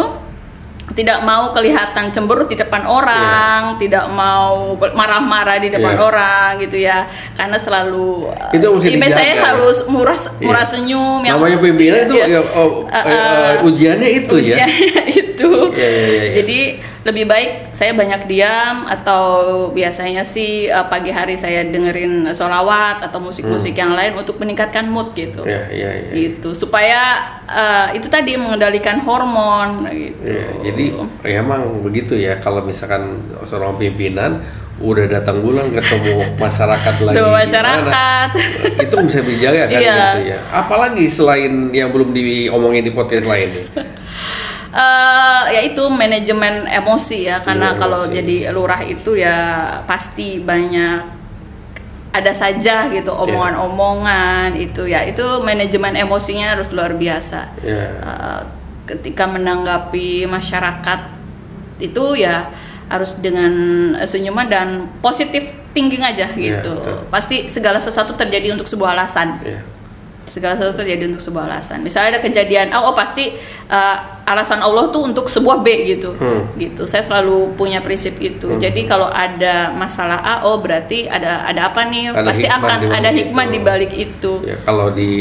tidak 0.89 1.21
mau 1.21 1.51
kelihatan 1.51 2.09
cemberut 2.09 2.45
di 2.45 2.55
depan 2.55 2.81
orang, 2.83 3.77
tidak 3.77 4.09
mau 4.09 4.73
marah-marah 4.73 5.57
di 5.57 5.69
depan 5.69 5.93
Iya. 5.93 6.01
orang 6.01 6.49
gitu 6.59 6.77
ya. 6.77 7.05
Karena 7.33 7.55
selalu 7.55 8.25
Itu 8.51 8.63
yang 8.63 8.75
mesti 8.75 8.89
image 8.93 9.13
saya 9.13 9.33
dijaga. 9.33 9.47
harus 9.53 9.77
murah 9.85 10.17
murah 10.39 10.65
Iya. 10.65 10.71
senyum 10.71 11.19
Namanya 11.21 11.57
pimpinan 11.59 11.99
itu 12.03 12.13
ya, 12.15 12.25
Iya. 12.25 12.41
Eh, 12.41 12.69
eh, 12.89 13.03
eh, 13.05 13.53
ujiannya 13.63 14.09
itu 14.09 14.35
ya. 14.35 14.45
ujiannya 14.57 15.03
itu. 15.21 15.51
Iya, 15.71 15.87
iya, 15.87 16.01
iya, 16.01 16.21
iya. 16.25 16.33
Jadi 16.35 16.59
lebih 16.99 17.31
baik 17.31 17.71
saya 17.71 17.95
banyak 17.95 18.27
diam 18.27 18.83
atau 18.83 19.23
biasanya 19.71 20.27
sih 20.27 20.67
eh, 20.67 20.85
pagi 20.91 21.15
hari 21.15 21.39
saya 21.39 21.63
dengerin 21.63 22.27
solawat 22.35 22.99
atau 22.99 23.23
musik-musik 23.23 23.71
yang 23.71 23.95
lain 23.95 24.19
untuk 24.19 24.35
meningkatkan 24.35 24.83
mood 24.83 25.15
gitu. 25.15 25.47
Hmm. 25.47 25.51
Iya, 25.51 25.61
iya, 25.71 25.89
iya. 25.95 26.11
Gitu 26.11 26.51
supaya 26.51 26.99
eh, 27.47 27.95
itu 27.95 28.11
tadi 28.11 28.35
mengendalikan 28.35 28.99
hormon 28.99 29.87
gitu. 29.87 30.27
Iya, 30.27 30.47
jadi 30.67 30.85
ya 31.23 31.39
emang 31.39 31.79
begitu 31.79 32.19
ya 32.19 32.35
kalau 32.37 32.67
misalkan 32.67 33.23
seorang 33.47 33.79
pimpinan 33.79 34.43
udah 34.79 35.11
datang 35.11 35.43
bulan 35.43 35.71
ketemu 35.75 36.23
masyarakat 36.43 36.95
lagi 37.03 37.15
Tuh, 37.15 37.27
gimana, 37.27 37.39
masyarakat. 37.43 38.29
itu 38.87 38.95
bisa 39.07 39.19
dijaga 39.23 39.63
kan 39.67 39.79
Iya. 39.79 39.95
gitu 39.99 40.19
ya 40.31 40.39
apalagi 40.51 41.03
selain 41.07 41.67
yang 41.75 41.91
belum 41.91 42.15
diomongin 42.15 42.87
di 42.87 42.91
podcast 42.91 43.27
lain 43.27 43.59
nih 43.59 43.65
eh 44.69 45.43
ya 45.49 45.61
itu 45.65 45.81
manajemen 45.89 46.65
emosi 46.65 47.25
ya 47.25 47.41
karena 47.41 47.73
Iya, 47.73 47.79
kalau 47.79 48.05
emosi. 48.05 48.15
jadi 48.15 48.37
lurah 48.49 48.81
itu 48.81 49.11
ya 49.13 49.37
pasti 49.83 50.37
banyak 50.39 51.17
ada 52.09 52.33
saja 52.33 52.85
gitu 52.87 53.09
Iya. 53.09 53.21
omongan-omongan 53.23 54.53
itu 54.55 54.85
ya 54.85 55.01
itu 55.03 55.21
manajemen 55.39 55.93
emosinya 55.95 56.53
harus 56.53 56.69
luar 56.69 56.93
biasa 56.93 57.49
ya 57.61 57.85
Eh, 57.97 58.41
ketika 58.85 59.25
menanggapi 59.25 60.25
masyarakat 60.25 60.99
itu 61.77 62.05
ya 62.17 62.49
harus 62.89 63.21
dengan 63.21 63.53
senyuman 64.01 64.49
dan 64.49 64.67
positif 64.99 65.49
thinking 65.71 66.01
aja 66.01 66.25
Iya, 66.29 66.61
gitu 66.61 66.73
betul. 66.75 66.97
pasti 67.09 67.45
segala 67.47 67.77
sesuatu 67.77 68.13
terjadi 68.13 68.53
untuk 68.53 68.65
sebuah 68.65 68.93
alasan 68.93 69.37
ya 69.41 69.61
segala 70.29 70.53
sesuatu 70.53 70.79
terjadi 70.79 71.09
untuk 71.09 71.19
sebuah 71.19 71.43
alasan 71.45 71.81
misalnya 71.81 72.13
ada 72.13 72.21
kejadian 72.21 72.69
A 72.69 72.79
oh 72.79 72.93
pasti 72.93 73.33
uh, 73.65 73.97
alasan 74.23 74.59
Allah 74.59 74.87
tuh 74.87 75.03
untuk 75.03 75.25
sebuah 75.25 75.59
B 75.59 75.67
gitu 75.89 76.13
Hmm. 76.13 76.45
gitu 76.55 76.85
saya 76.85 77.01
selalu 77.01 77.53
punya 77.55 77.81
prinsip 77.81 78.15
itu 78.19 78.45
jadi 78.55 78.85
kalau 78.85 79.09
ada 79.09 79.73
masalah 79.73 80.21
A 80.21 80.35
oh 80.43 80.57
berarti 80.57 81.05
ada 81.05 81.43
ada 81.43 81.67
apa 81.67 81.83
nih 81.83 82.13
Ada 82.13 82.21
pasti 82.23 82.45
akan 82.45 82.79
ada 82.87 83.09
hikmah 83.09 83.43
itu. 83.43 83.51
di 83.51 83.59
balik 83.59 83.91
itu 83.91 84.33
Ya, 84.41 84.55
kalau 84.61 84.91
di 84.91 85.11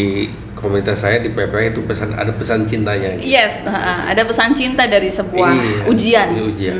komunitas 0.52 0.98
saya 0.98 1.18
di 1.18 1.30
PPI 1.30 1.72
itu 1.72 1.80
pesan 1.82 2.12
ada 2.12 2.28
pesan 2.30 2.62
cintanya. 2.62 3.14
gitu. 3.14 3.30
yes 3.30 3.62
uh, 3.62 3.72
ada 4.04 4.22
pesan 4.22 4.52
cinta 4.52 4.84
dari 4.84 5.08
sebuah 5.08 5.50
Iya, 5.50 5.80
ujian 5.86 6.28
ujian. 6.36 6.78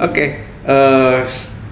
Oke, 0.00 0.24
eh, 0.64 1.18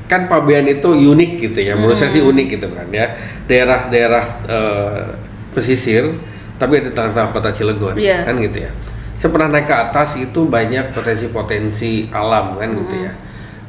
kan 0.04 0.26
Pabean 0.26 0.62
itu 0.64 0.86
unik 0.86 1.30
gitu 1.40 1.60
ya. 1.62 1.74
Menurut 1.74 1.94
saya 1.94 2.10
sih 2.10 2.18
Hmm. 2.18 2.30
unik 2.30 2.46
gitu 2.52 2.68
kan 2.68 2.86
ya. 2.90 3.06
Daerah-daerah 3.44 4.24
eh, 4.44 5.02
pesisir, 5.50 6.14
tapi 6.56 6.78
ada 6.78 6.90
tengah-tengah 6.90 7.30
kota 7.30 7.50
Cilegon, 7.50 7.94
Iya. 7.96 8.24
kan 8.24 8.36
gitu 8.36 8.64
ya. 8.64 8.70
Saya 9.14 9.30
pernah 9.30 9.48
naik 9.52 9.66
ke 9.66 9.74
atas 9.74 10.16
itu 10.16 10.40
banyak 10.44 10.92
potensi-potensi 10.92 12.08
alam 12.08 12.56
kan 12.56 12.68
gitu 12.72 12.96
ya. 12.96 13.12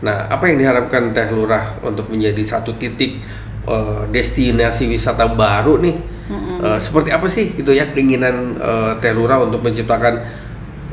Nah, 0.01 0.25
apa 0.27 0.47
yang 0.47 0.57
diharapkan 0.57 1.11
Teh 1.11 1.29
Lurah 1.29 1.77
untuk 1.83 2.07
menjadi 2.07 2.41
satu 2.41 2.73
titik 2.73 3.19
eh, 3.61 4.01
destinasi 4.09 4.87
wisata 4.87 5.27
baru 5.27 5.77
nih? 5.77 5.95
Eh, 6.31 6.79
seperti 6.79 7.11
apa 7.11 7.27
sih 7.27 7.51
gitu 7.51 7.69
ya 7.69 7.91
keinginan 7.91 8.55
eh, 8.55 8.91
Teh 8.97 9.11
Lurah 9.11 9.43
untuk 9.43 9.59
menciptakan 9.59 10.15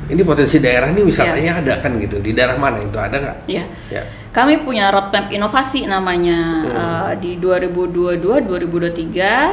ini 0.09 0.25
potensi 0.25 0.59
daerah 0.59 0.89
nih 0.91 1.05
wisatanya 1.05 1.61
ada 1.61 1.75
kan 1.79 1.95
gitu 2.01 2.19
di 2.19 2.33
daerah 2.33 2.57
mana 2.57 2.81
itu 2.81 2.97
ada 2.97 3.13
nggak? 3.15 3.37
ya 3.47 3.63
Ya. 3.89 4.03
Kami 4.29 4.61
punya 4.61 4.89
roadmap 4.91 5.31
inovasi 5.31 5.87
namanya 5.87 6.39
eh, 6.67 7.13
di 7.23 7.37
2022-2023 7.39 8.19
eh, 9.17 9.51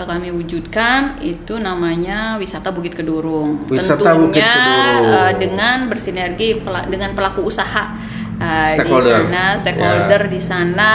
kami 0.00 0.28
wujudkan 0.28 1.18
itu 1.18 1.56
namanya 1.56 2.36
wisata 2.36 2.70
Bukit 2.70 2.94
Kedurung. 2.94 3.58
Wisata 3.66 4.14
Bukit 4.14 4.38
Tentunya 4.38 4.54
Kedurung. 4.54 5.02
eh, 5.08 5.32
dengan 5.36 5.76
bersinergi 5.86 6.48
pela- 6.60 6.84
dengan 6.84 7.10
pelaku 7.12 7.42
usaha 7.42 7.94
eh, 8.38 8.70
di 8.70 8.86
sana, 9.26 9.42
stakeholder 9.56 10.22
di 10.28 10.40
sana. 10.40 10.92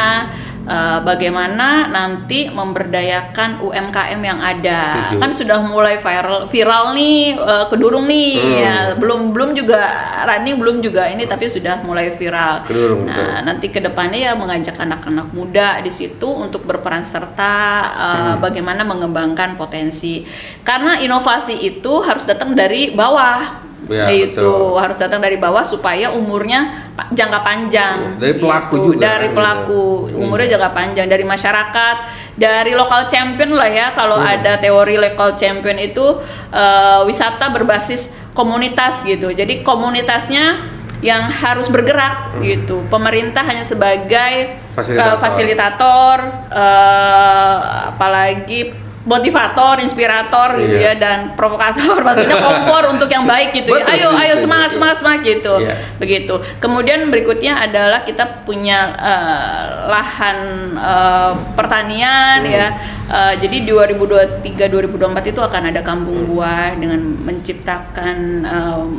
Eh, 0.64 1.00
bagaimana 1.00 1.88
nanti 1.88 2.48
memberdayakan 2.48 3.60
UMKM 3.60 4.20
yang 4.20 4.40
ada 4.40 4.80
Setuju. 5.10 5.20
kan 5.20 5.32
sudah 5.32 5.58
mulai 5.62 5.96
viral 5.96 6.46
viral 6.46 6.92
nih 6.92 7.36
eh, 7.36 7.66
kedurung 7.68 8.06
nih 8.06 8.32
Hmm. 8.34 8.60
ya 8.60 8.76
belum 8.96 9.32
belum 9.32 9.54
juga 9.54 9.82
running 10.24 10.58
belum 10.58 10.78
juga 10.80 11.06
ini 11.06 11.24
tapi 11.24 11.48
sudah 11.48 11.80
mulai 11.82 12.10
viral 12.10 12.64
Kedurung, 12.64 13.06
Nah, 13.06 13.44
nanti 13.44 13.68
ke 13.68 13.78
depannya 13.78 14.32
ya 14.32 14.34
mengajak 14.34 14.76
anak-anak 14.76 15.30
muda 15.32 15.80
di 15.80 15.90
situ 15.90 16.26
untuk 16.26 16.64
berperan 16.64 17.04
serta 17.04 17.54
uh, 17.90 18.12
Hmm. 18.14 18.40
bagaimana 18.40 18.82
mengembangkan 18.84 19.56
potensi. 19.56 20.24
Karena 20.62 20.96
inovasi 20.98 21.60
itu 21.60 22.02
harus 22.02 22.24
datang 22.24 22.54
dari 22.54 22.92
bawah. 22.92 23.64
Ya, 23.92 24.08
itu 24.08 24.40
betul. 24.40 24.80
harus 24.80 24.96
datang 24.96 25.20
dari 25.20 25.36
bawah 25.36 25.60
supaya 25.62 26.08
umurnya 26.08 26.72
jangka 27.12 27.40
panjang. 27.44 28.16
Ya, 28.16 28.30
dari 28.30 28.36
pelaku 28.40 28.74
Gitu. 28.80 28.86
juga 28.96 29.04
Dari 29.04 29.28
kan, 29.28 29.36
pelaku, 29.36 29.84
gitu. 30.08 30.18
umurnya 30.24 30.48
jangka 30.56 30.72
panjang 30.72 31.08
dari 31.08 31.26
masyarakat, 31.26 31.96
dari 32.34 32.72
lokal 32.74 33.12
champion 33.12 33.52
lah 33.54 33.68
ya. 33.68 33.92
Kalau 33.92 34.16
Hmm. 34.16 34.34
ada 34.40 34.56
teori 34.56 34.96
local 34.96 35.36
champion 35.36 35.76
itu 35.78 36.06
uh, 36.50 37.04
wisata 37.04 37.52
berbasis 37.52 38.16
komunitas 38.32 39.04
gitu. 39.04 39.30
Jadi 39.30 39.62
komunitasnya 39.62 40.72
yang 41.04 41.28
harus 41.28 41.68
bergerak 41.68 42.40
gitu. 42.40 42.88
Pemerintah 42.88 43.44
hanya 43.44 43.62
sebagai 43.62 44.56
Hmm. 44.74 44.80
Fasilitator. 44.80 45.14
uh, 45.14 45.20
fasilitator, 45.20 46.18
uh, 46.50 47.58
apalagi 47.92 48.74
motivator, 49.04 49.80
inspirator 49.80 50.56
gitu 50.56 50.80
Iya. 50.80 50.96
ya 50.96 51.00
dan 51.00 51.36
provokator 51.36 52.00
maksudnya 52.08 52.40
kompor 52.48 52.88
untuk 52.88 53.08
yang 53.08 53.28
baik 53.28 53.52
gitu 53.52 53.76
ya. 53.76 53.84
Ayo 53.84 54.16
ayo 54.16 54.36
semangat 54.36 54.72
semangat 54.72 54.98
semangat 55.00 55.22
gitu. 55.24 55.60
Iya. 55.60 55.76
Begitu. 56.00 56.34
Kemudian 56.58 57.12
berikutnya 57.12 57.60
adalah 57.60 58.02
kita 58.02 58.44
punya 58.44 58.96
uh, 58.96 59.62
lahan 59.88 60.38
uh, 60.76 61.32
pertanian 61.54 62.44
Hmm. 62.44 62.48
ya. 62.50 62.68
Uh, 63.04 63.34
jadi 63.38 63.68
2023 63.68 64.72
2024 64.72 64.96
itu 65.28 65.42
akan 65.44 65.64
ada 65.70 65.82
kampung 65.82 66.24
buah 66.26 66.72
dengan 66.74 67.04
menciptakan 67.20 68.18
um, 68.44 68.90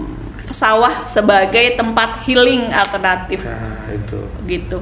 sawah 0.45 1.09
sebagai 1.09 1.75
tempat 1.75 2.23
healing 2.23 2.69
alternatif 2.69 3.43
Nah, 3.43 3.89
itu. 3.91 4.21
gitu. 4.45 4.79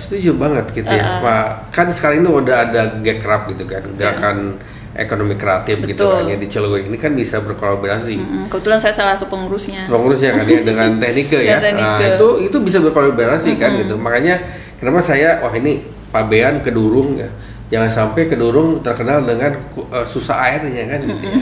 Setuju 0.00 0.40
banget 0.40 0.64
gitu 0.72 0.88
ya, 0.88 1.20
Pak. 1.20 1.70
Kan 1.76 1.86
sekarang 1.92 2.24
ini 2.24 2.28
udah 2.32 2.56
ada 2.64 2.82
gekrap 3.04 3.52
gitu 3.52 3.68
kan, 3.68 3.84
gerakan 4.00 4.56
ekonomi 4.90 5.38
kreatif 5.38 5.78
gitu 5.86 6.02
Betul. 6.02 6.12
kan 6.18 6.32
ya 6.34 6.36
di 6.36 6.46
Cilegon 6.50 6.82
ini 6.82 6.98
kan 6.98 7.12
bisa 7.14 7.38
berkolaborasi. 7.40 8.16
Mm, 8.18 8.44
Kebetulan 8.50 8.78
saya 8.82 8.90
salah 8.90 9.14
satu 9.14 9.30
pengurusnya. 9.30 9.86
pengurusnya 9.86 10.34
kan 10.34 10.44
ya 10.44 10.60
dengan 10.66 10.90
teknike 11.00 11.38
ya. 11.46 11.56
Nah, 11.62 11.96
itu 12.00 12.28
itu 12.50 12.56
bisa 12.58 12.82
berkolaborasi 12.82 13.54
kan 13.56 13.78
gitu. 13.78 13.94
Makanya 13.94 14.42
kenapa 14.82 14.98
saya 14.98 15.38
wah 15.44 15.54
ini 15.54 15.86
Pabean 16.10 16.58
Kedurung 16.58 17.14
ya. 17.16 17.30
Jangan 17.70 17.86
sampai 17.86 18.26
Kedurung 18.26 18.82
terkenal 18.82 19.22
dengan 19.22 19.54
eh, 19.54 20.02
susah 20.04 20.42
airnya 20.42 20.90
kan 20.90 21.00
gitu. 21.00 21.22
ya. 21.22 21.34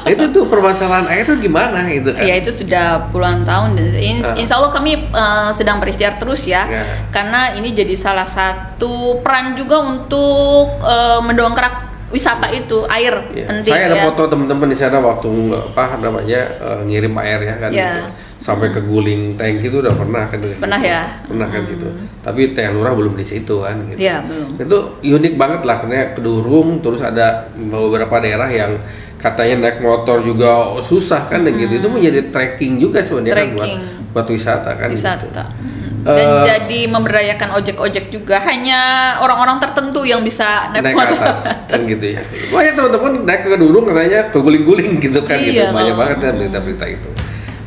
Nah, 0.00 0.10
itu 0.10 0.24
tuh 0.30 0.48
permasalahan 0.48 1.04
air 1.06 1.22
tuh 1.22 1.36
gimana 1.36 1.84
gitu 1.86 2.08
kan. 2.10 2.24
Ya 2.24 2.34
itu 2.34 2.48
sudah 2.48 3.08
puluhan 3.08 3.44
tahun. 3.44 3.76
dan 3.76 3.92
in- 3.94 4.24
Ah. 4.24 4.32
Insya 4.32 4.56
Allah 4.56 4.70
kami 4.70 4.92
eh, 5.06 5.50
sedang 5.52 5.76
berikhtiar 5.76 6.16
terus 6.16 6.44
ya, 6.44 6.64
Ya. 6.64 6.82
karena 7.10 7.52
ini 7.52 7.70
jadi 7.70 7.92
salah 7.92 8.24
satu 8.24 9.20
peran 9.20 9.52
juga 9.52 9.78
untuk 9.78 10.80
eh, 10.80 11.20
mendongkrak 11.20 11.84
wisata 12.08 12.46
itu 12.48 12.86
air 12.86 13.10
Ya, 13.34 13.44
penting 13.44 13.74
saya 13.74 13.90
ada 13.90 13.96
ya. 13.98 14.04
foto 14.06 14.24
teman-teman 14.26 14.70
di 14.70 14.78
sana 14.78 14.98
waktu 14.98 15.28
apa 15.52 15.98
namanya 15.98 16.40
eh, 16.48 16.80
ngirim 16.82 17.12
air 17.18 17.40
ya 17.42 17.54
kan 17.58 17.70
Ya. 17.70 17.90
gitu. 17.90 18.00
Sampai 18.44 18.68
ke 18.68 18.76
guling 18.78 19.32
tank 19.34 19.56
itu 19.58 19.72
udah 19.74 19.88
pernah 19.90 20.28
kan 20.28 20.36
di 20.36 20.52
situ. 20.52 20.60
Pernah 20.60 20.76
ya? 20.78 21.00
pernah 21.24 21.48
kan 21.48 21.62
situ 21.64 21.88
tapi 22.20 22.52
teh 22.52 22.68
lurah 22.68 22.92
belum 22.92 23.14
di 23.14 23.24
situ 23.24 23.54
kan 23.58 23.72
gitu 23.86 23.96
Ya 23.98 24.20
belum. 24.20 24.60
itu 24.60 24.76
unik 25.10 25.34
banget 25.34 25.60
lah 25.62 25.76
karena 25.78 26.12
kedurung 26.12 26.78
terus 26.78 27.00
ada 27.00 27.48
beberapa 27.54 28.12
daerah 28.18 28.44
yang 28.46 28.76
katanya 29.16 29.64
naik 29.64 29.80
motor 29.80 30.20
juga 30.20 30.52
susah 30.78 31.24
kan 31.24 31.40
dan 31.40 31.52
gitu 31.54 31.72
itu 31.74 31.88
menjadi 31.88 32.28
trekking 32.28 32.76
juga 32.76 33.00
sebenarnya 33.00 33.32
kan 33.34 33.48
buat 33.54 33.72
buat 34.12 34.26
wisata 34.28 34.70
kan 34.74 34.88
gitu. 34.88 35.00
Wisata. 35.00 35.44
Mm. 35.48 35.72
Dan 36.04 36.20
Eh, 36.20 36.44
jadi 36.46 36.80
memberdayakan 36.86 37.48
ojek-ojek 37.56 38.12
juga 38.12 38.36
hanya 38.38 38.80
orang-orang 39.18 39.56
tertentu 39.56 40.04
yang 40.04 40.20
bisa 40.20 40.68
naik, 40.70 40.84
naik 40.84 40.96
motor. 41.00 41.16
atas 41.16 41.48
kan 41.72 41.80
gitu 41.80 42.12
ya 42.12 42.20
banyak 42.50 42.72
teman-teman 42.74 43.12
naik 43.24 43.40
ke 43.40 43.48
kedurung 43.50 43.88
katanya 43.88 44.28
ke 44.28 44.36
guling-guling 44.36 45.00
gitu 45.00 45.24
kan 45.24 45.40
gitu 45.40 45.56
Iya, 45.58 45.72
banyak 45.72 45.96
kalau- 45.96 46.00
banget 46.04 46.18
kan 46.20 46.32
berita-berita 46.36 46.86
itu 46.90 47.08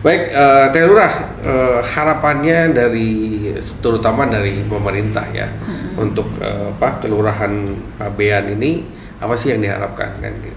baik 0.08 0.32
eh, 0.32 0.66
Teh 0.72 0.84
Lurah 0.84 1.14
eh, 1.44 1.80
harapannya 1.84 2.72
dari 2.72 3.12
terutama 3.78 4.24
dari 4.26 4.64
pemerintah 4.64 5.28
ya 5.30 5.52
untuk 5.96 6.32
eh, 6.40 6.72
apa 6.72 7.04
kelurahan 7.04 7.52
Pabean 7.98 8.56
ini 8.56 8.88
apa 9.18 9.36
sih 9.36 9.52
yang 9.52 9.60
diharapkan 9.60 10.16
kan 10.18 10.32
gitu 10.40 10.56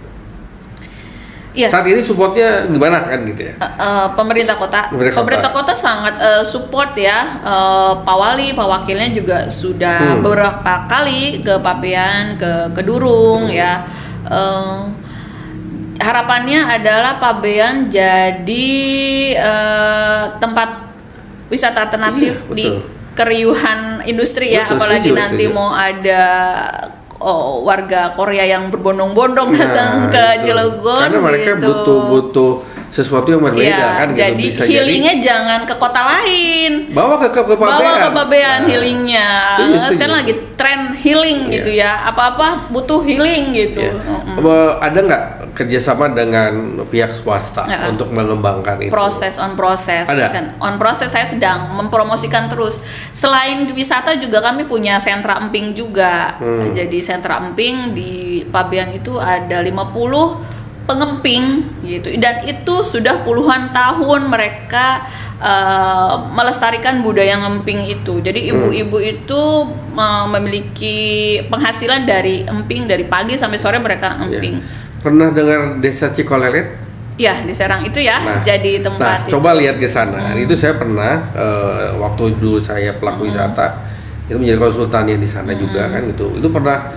Iya. 1.50 1.66
saat 1.66 1.82
ini 1.82 1.98
supportnya 1.98 2.62
gimana 2.70 3.02
kan 3.02 3.26
gitu 3.26 3.42
ya 3.42 3.54
Eh, 3.58 3.66
eh, 3.66 4.06
pemerintah 4.14 4.54
kota 4.54 4.86
Pemerintah 4.86 5.18
pemerintah, 5.18 5.50
kota. 5.50 5.74
kota. 5.74 5.82
sangat 5.82 6.14
eh, 6.16 6.44
support 6.46 6.94
ya 6.94 7.42
Eh, 7.42 7.92
Pak 7.98 8.16
Wali 8.16 8.54
Pak 8.54 8.66
Wakilnya 8.70 9.10
juga 9.10 9.38
sudah 9.44 10.14
Hmm. 10.14 10.22
beberapa 10.22 10.86
kali 10.86 11.42
ke 11.42 11.58
Pabean 11.58 12.38
ke 12.38 12.70
Kedurung 12.70 13.50
ya 13.50 13.82
Eh, 14.22 14.78
harapannya 16.00 16.60
adalah 16.66 17.20
Pabean 17.20 17.86
jadi 17.86 18.68
eh, 19.36 20.22
tempat 20.36 20.90
wisata 21.46 21.84
alternatif 21.84 22.48
Iya, 22.48 22.54
di 22.56 22.66
keriuhan 23.12 24.00
industri 24.04 24.50
ya 24.50 24.64
Betul, 24.64 24.76
apalagi 24.80 25.08
setuju, 25.10 25.20
nanti 25.20 25.44
setuju. 25.44 25.56
mau 25.56 25.70
ada 25.70 26.22
oh, 27.20 27.60
warga 27.62 28.16
Korea 28.16 28.48
yang 28.48 28.72
berbondong-bondong 28.72 29.50
datang 29.52 30.08
Nah, 30.08 30.10
ke 30.10 30.24
itu. 30.40 30.42
Cilegon 30.48 31.00
karena 31.04 31.20
mereka 31.20 31.50
gitu. 31.54 31.66
butuh-butuh 31.68 32.52
sesuatu 32.90 33.30
yang 33.30 33.38
berbeda 33.40 33.70
Iya, 33.70 33.88
kan 33.96 34.08
gitu 34.10 34.18
jadi 34.18 34.34
bisa 34.36 34.62
healingnya 34.66 35.14
jangan 35.16 35.60
ke 35.62 35.74
kota 35.74 36.02
lain. 36.02 36.90
bawa 36.90 37.14
ke 37.16 37.30
ke, 37.30 37.40
ke 37.40 37.54
Bawa 37.54 37.78
Pabean. 37.78 37.96
ke 37.96 38.08
Pabean 38.12 38.58
Nah, 38.58 38.66
healingnya. 38.66 39.28
setuju, 39.54 39.74
setuju. 39.78 39.94
Sekarang 39.94 40.16
lagi 40.16 40.34
tren 40.52 40.80
healing 40.92 41.38
Iya. 41.40 41.54
gitu 41.54 41.70
ya. 41.72 41.92
Apa-apa 42.04 42.66
butuh 42.68 43.00
healing 43.00 43.54
gitu. 43.54 43.78
Ya. 43.80 43.94
Eh, 44.36 44.72
Ada 44.80 44.98
nggak 45.00 45.22
kerjasama 45.52 46.10
dengan 46.10 46.50
pihak 46.84 47.10
swasta 47.10 47.62
Ya. 47.64 47.86
untuk 47.86 48.10
mengembangkan 48.10 48.80
itu? 48.80 48.90
Proses 48.90 49.38
on 49.38 49.54
proses 49.54 50.04
Ada? 50.04 50.26
kan. 50.28 50.44
On 50.58 50.74
proses 50.74 51.08
saya 51.08 51.24
sedang 51.24 51.70
mempromosikan 51.72 52.50
terus. 52.50 52.82
Selain 53.12 53.70
wisata 53.70 54.16
juga 54.16 54.42
kami 54.42 54.64
punya 54.64 54.98
sentra 54.98 55.38
emping 55.38 55.70
juga. 55.72 56.34
Hmm. 56.36 56.74
Jadi 56.74 56.98
sentra 56.98 57.38
emping 57.38 57.94
di 57.94 58.12
Pabean 58.42 58.90
itu 58.90 59.14
ada 59.14 59.60
50 59.60 60.58
pengemping 60.84 61.42
gitu 61.82 62.08
dan 62.16 62.42
itu 62.42 62.74
sudah 62.82 63.22
puluhan 63.22 63.70
tahun 63.70 64.26
mereka 64.26 65.04
eh, 65.38 66.14
melestarikan 66.30 67.00
budaya 67.00 67.38
ngemping 67.38 67.86
itu 67.88 68.18
jadi 68.18 68.50
ibu-ibu 68.50 68.98
itu 68.98 69.40
eh, 69.94 70.26
memiliki 70.28 70.98
penghasilan 71.46 72.04
dari 72.04 72.42
emping 72.42 72.84
dari 72.84 73.04
pagi 73.04 73.34
sampai 73.34 73.56
sore 73.56 73.78
mereka 73.78 74.16
Ya. 74.20 74.26
emping 74.26 74.56
Pernah 75.00 75.32
dengar 75.32 75.80
Desa 75.80 76.12
Cikolelet? 76.12 76.76
Ya 77.16 77.40
di 77.40 77.52
Serang 77.52 77.80
itu 77.80 78.00
ya 78.00 78.20
jadi 78.40 78.80
Nah, 78.80 78.92
tempat. 78.92 79.18
itu. 79.24 79.32
coba 79.32 79.52
lihat 79.52 79.76
ke 79.76 79.84
sana. 79.84 80.32
Itu 80.34 80.52
saya 80.52 80.76
pernah 80.76 81.20
eh, 81.32 81.96
waktu 81.96 82.36
dulu 82.36 82.56
saya 82.56 82.92
pelaku 82.92 83.24
wisata 83.24 83.80
itu 84.24 84.36
menjadi 84.36 84.60
konsultannya 84.60 85.16
di 85.16 85.24
sana 85.24 85.52
juga 85.52 85.88
kan 85.88 86.04
gitu. 86.04 86.36
Itu 86.36 86.48
pernah 86.48 86.92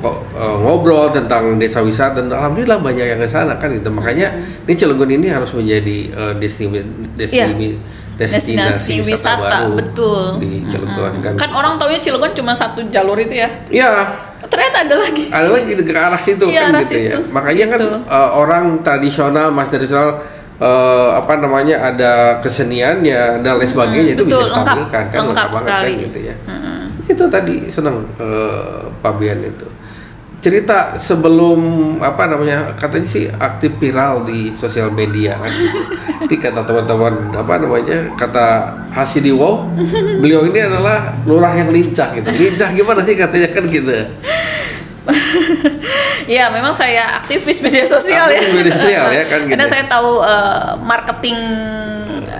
eh, 0.00 0.56
ngobrol 0.58 1.08
tentang 1.08 1.56
desa 1.56 1.80
wisata 1.80 2.20
dan 2.20 2.30
alhamdulillah 2.30 2.78
banyak 2.78 3.06
yang 3.06 3.18
ke 3.18 3.26
sana 3.26 3.54
kan 3.54 3.70
gitu. 3.70 3.88
Makanya 3.88 4.34
ini 4.64 4.74
Cilegon 4.74 5.10
ini 5.10 5.26
harus 5.26 5.50
menjadi 5.50 5.98
eh, 6.10 6.32
destinasi 6.34 6.78
destinasi 7.18 7.78
Destinasi 8.18 8.94
wisata, 9.00 9.46
baru 9.62 9.70
betul. 9.74 10.22
di 10.38 10.66
Cilegon 10.66 11.12
kan. 11.18 11.32
Kan 11.36 11.50
orang 11.52 11.78
taunya 11.78 11.98
Cilegon 11.98 12.30
cuma 12.32 12.50
satu 12.50 12.82
jalur 12.88 13.14
itu 13.16 13.34
ya. 13.34 13.48
Ya, 13.68 13.90
Ternyata 14.38 14.86
ada 14.86 14.96
lagi. 14.96 15.24
ada 15.28 15.48
lagi 15.50 15.70
ke 15.74 15.92
arah 15.92 16.14
situ 16.16 16.46
Iya, 16.46 16.66
kan 16.66 16.70
arah 16.72 16.82
gitu 16.82 16.94
ya. 16.94 17.10
situ. 17.10 17.18
Makanya 17.30 17.64
kan 17.68 17.78
Gitu. 17.78 17.90
eh, 18.00 18.30
orang 18.32 18.64
tradisional, 18.80 19.50
mas 19.50 19.68
tradisional 19.68 20.18
eh, 20.58 21.08
apa 21.14 21.32
namanya 21.36 21.76
ada 21.84 22.12
keseniannya 22.38 23.42
dan 23.42 23.52
lain 23.54 23.66
sebagainya 23.66 24.14
itu 24.14 24.22
bisa 24.22 24.34
betul, 24.34 24.46
lengkap. 24.48 24.66
ditampilkan 24.66 25.04
kan 25.04 25.18
Lengkap 25.22 25.48
banget 25.48 25.62
sekali. 25.62 25.92
kan 25.92 26.04
gitu 26.06 26.18
ya. 26.22 26.34
Itu 27.06 27.24
tadi 27.28 27.54
senang 27.66 27.96
eh, 28.18 28.82
Pak 28.98 29.12
Bian 29.16 29.38
itu. 29.40 29.66
Cerita 30.38 30.94
sebelum 30.94 31.58
apa 31.98 32.30
namanya 32.30 32.70
katanya 32.78 33.08
sih 33.10 33.26
aktif 33.26 33.74
viral 33.82 34.22
di 34.22 34.54
sosial 34.54 34.86
media 34.94 35.34
kan. 35.34 35.50
Ini 36.28 36.36
kata 36.38 36.62
teman-teman 36.62 37.34
apa 37.34 37.54
namanya 37.58 38.14
kata 38.14 38.46
Hasidi 38.94 39.32
Wow, 39.32 39.70
beliau 40.20 40.44
ini 40.44 40.60
adalah 40.60 41.14
lurah 41.24 41.56
yang 41.56 41.72
lincah 41.72 42.12
gitu. 42.12 42.28
Lincah 42.28 42.68
gimana 42.76 43.00
sih 43.00 43.16
katanya 43.16 43.48
kan 43.48 43.64
gitu. 43.66 43.90
Ya, 46.28 46.52
memang 46.52 46.76
saya 46.76 47.16
aktivis 47.16 47.64
media 47.64 47.88
sosial 47.88 48.28
Aktivis 48.28 48.52
ya. 48.52 48.52
media 48.52 48.72
sosial 48.76 49.06
ya, 49.08 49.24
kan 49.24 49.38
gitu. 49.48 49.50
Karena 49.56 49.64
saya 49.64 49.84
tahu 49.88 50.20
eh, 50.20 50.70
marketing 50.84 51.38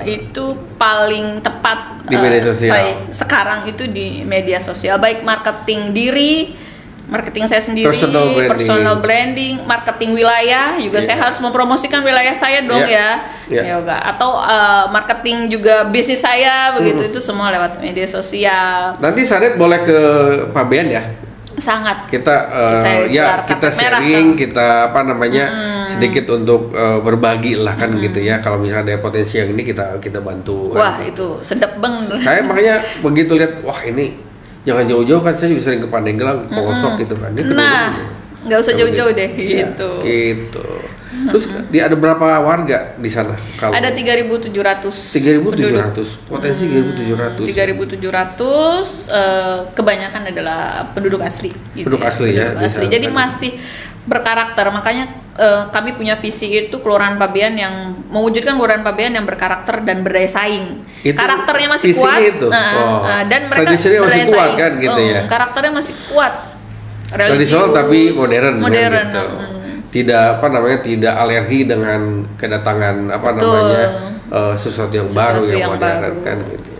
itu 0.04 0.44
paling 0.76 1.40
tepat 1.40 2.04
Di 2.04 2.16
media 2.20 2.36
eh, 2.36 2.44
sosial. 2.44 2.72
baik 2.76 2.96
sekarang 3.16 3.60
itu 3.64 3.88
di 3.88 4.20
media 4.28 4.60
sosial, 4.60 5.00
baik 5.00 5.24
marketing 5.24 5.96
diri, 5.96 6.52
marketing 7.08 7.44
saya 7.44 7.58
sendiri, 7.58 7.84
Personal 7.84 8.20
branding. 8.28 8.48
personal 8.48 8.94
branding, 8.98 9.54
marketing 9.64 10.10
wilayah 10.12 10.76
juga 10.76 10.98
Iya. 10.98 11.06
saya 11.06 11.18
harus 11.18 11.38
mempromosikan 11.38 12.00
wilayah 12.00 12.32
saya 12.32 12.60
dong. 12.62 12.84
Iya. 12.84 13.08
ya. 13.48 13.62
Yoga. 13.74 13.96
Atau 14.06 14.36
eh, 14.36 14.84
marketing 14.88 15.48
juga 15.48 15.84
bisnis 15.84 16.20
saya 16.20 16.70
begitu 16.70 17.00
Hmm. 17.00 17.10
itu 17.10 17.18
semua 17.18 17.48
lewat 17.48 17.76
media 17.78 18.04
sosial. 18.04 18.92
Nanti 18.98 19.24
Sanet 19.24 19.56
boleh 19.56 19.80
ke 19.80 19.98
Pak 20.48 20.64
Bian 20.64 20.86
ya. 20.86 21.00
Sangat 21.58 22.06
Kita 22.06 22.30
Saya 22.78 23.10
ya 23.10 23.42
kita 23.42 23.66
merah, 23.66 23.98
sharing, 23.98 24.38
kita 24.38 24.66
apa 24.86 25.02
namanya 25.02 25.44
sedikit 25.88 26.30
untuk 26.30 26.70
eh, 26.70 27.00
berbagi 27.00 27.56
lah 27.56 27.74
kan 27.74 27.96
gitu 27.96 28.20
ya. 28.20 28.38
Kalau 28.38 28.60
misalnya 28.60 28.94
ada 28.94 29.02
potensi 29.02 29.36
yang 29.36 29.50
ini 29.50 29.64
kita 29.64 29.98
kita 29.98 30.20
bantu. 30.20 30.70
kan. 30.70 30.78
Wah 30.78 30.96
itu 31.02 31.40
sedap 31.40 31.74
banget. 31.78 32.20
Saya 32.20 32.44
makanya 32.44 32.78
begitu 33.00 33.34
lihat 33.34 33.58
wah 33.60 33.80
ini 33.82 34.27
jangan 34.62 34.84
jauh-jauh 34.84 35.20
kan 35.20 35.34
saya 35.34 35.48
juga 35.50 35.62
sering 35.64 35.80
ke 35.80 35.88
Pandeglang, 35.88 36.42
ke 36.42 36.48
Pongosok 36.48 36.92
gitu 36.98 37.14
kan. 37.14 37.30
Kedua-duanya. 37.30 37.58
Nah, 37.58 37.88
nggak 38.44 38.58
usah 38.58 38.74
jauh-jauh 38.74 39.12
deh 39.12 39.30
Ya, 39.30 39.66
gitu. 39.66 39.90
gitu. 40.00 40.66
Terus 41.18 41.44
di 41.66 41.82
ada 41.82 41.98
berapa 41.98 42.38
warga 42.38 42.94
di 42.94 43.10
sana? 43.10 43.34
Kalau 43.58 43.74
Ada 43.74 43.90
3.700 43.90 44.54
3.700 44.86 46.30
potensi 46.30 46.64
3.700 46.70 47.42
3.700 47.42 49.10
eh, 49.10 49.58
kebanyakan 49.72 50.22
adalah 50.30 50.86
penduduk 50.92 51.18
asli. 51.18 51.50
gitu 51.74 51.90
Penduduk 51.90 52.06
asli 52.06 52.32
ya, 52.32 52.54
Penduduk 52.54 52.70
asli. 52.70 52.84
Jadi 52.86 53.06
kan. 53.08 53.14
masih 53.18 53.50
berkarakter. 54.04 54.64
Makanya 54.70 55.04
eh, 55.38 55.62
kami 55.70 55.94
punya 55.94 56.12
visi 56.12 56.50
itu 56.50 56.76
Kelurahan 56.76 57.14
Pabean 57.14 57.54
yang 57.54 57.74
mewujudkan 58.10 58.58
Kelurahan 58.58 58.82
Pabean 58.82 59.14
yang 59.14 59.24
berkarakter 59.24 59.80
dan 59.80 60.02
berdaya 60.02 60.26
saing. 60.26 60.82
Itu 61.00 61.14
karakternya 61.14 61.68
masih 61.70 61.94
kuat. 61.94 62.18
itu? 62.20 62.46
nah, 62.50 62.70
Oh. 62.74 62.98
nah, 63.06 63.22
dan 63.24 63.46
mereka 63.46 63.70
Tradisinya 63.70 63.98
masih 64.02 64.10
berdaya 64.20 64.26
kuat 64.28 64.42
saing. 64.44 64.58
kan 64.58 64.72
gitu 64.76 65.00
Oh, 65.00 65.06
ya? 65.08 65.20
Karakternya 65.24 65.72
masih 65.72 65.94
kuat. 66.10 66.34
tradisional 67.08 67.72
tapi 67.72 68.12
modern, 68.12 68.54
kan 68.54 68.64
modern. 68.68 69.06
gitu. 69.06 69.22
mm. 69.24 69.56
Tidak 69.88 70.24
apa 70.36 70.46
namanya 70.52 70.78
tidak 70.78 71.14
alergi 71.16 71.64
dengan 71.64 72.00
kedatangan 72.36 72.96
apa 73.08 73.28
Betul. 73.32 73.48
namanya 73.48 73.84
eh, 74.28 74.54
sesuatu 74.54 74.92
yang 74.92 75.08
baru 75.08 75.40
Sesuatu 75.40 75.48
yang, 75.48 75.60
yang 75.64 75.70
modern 75.72 75.96
baru. 76.04 76.16
kan 76.20 76.36
gitu. 76.44 76.68
ya. 76.68 76.76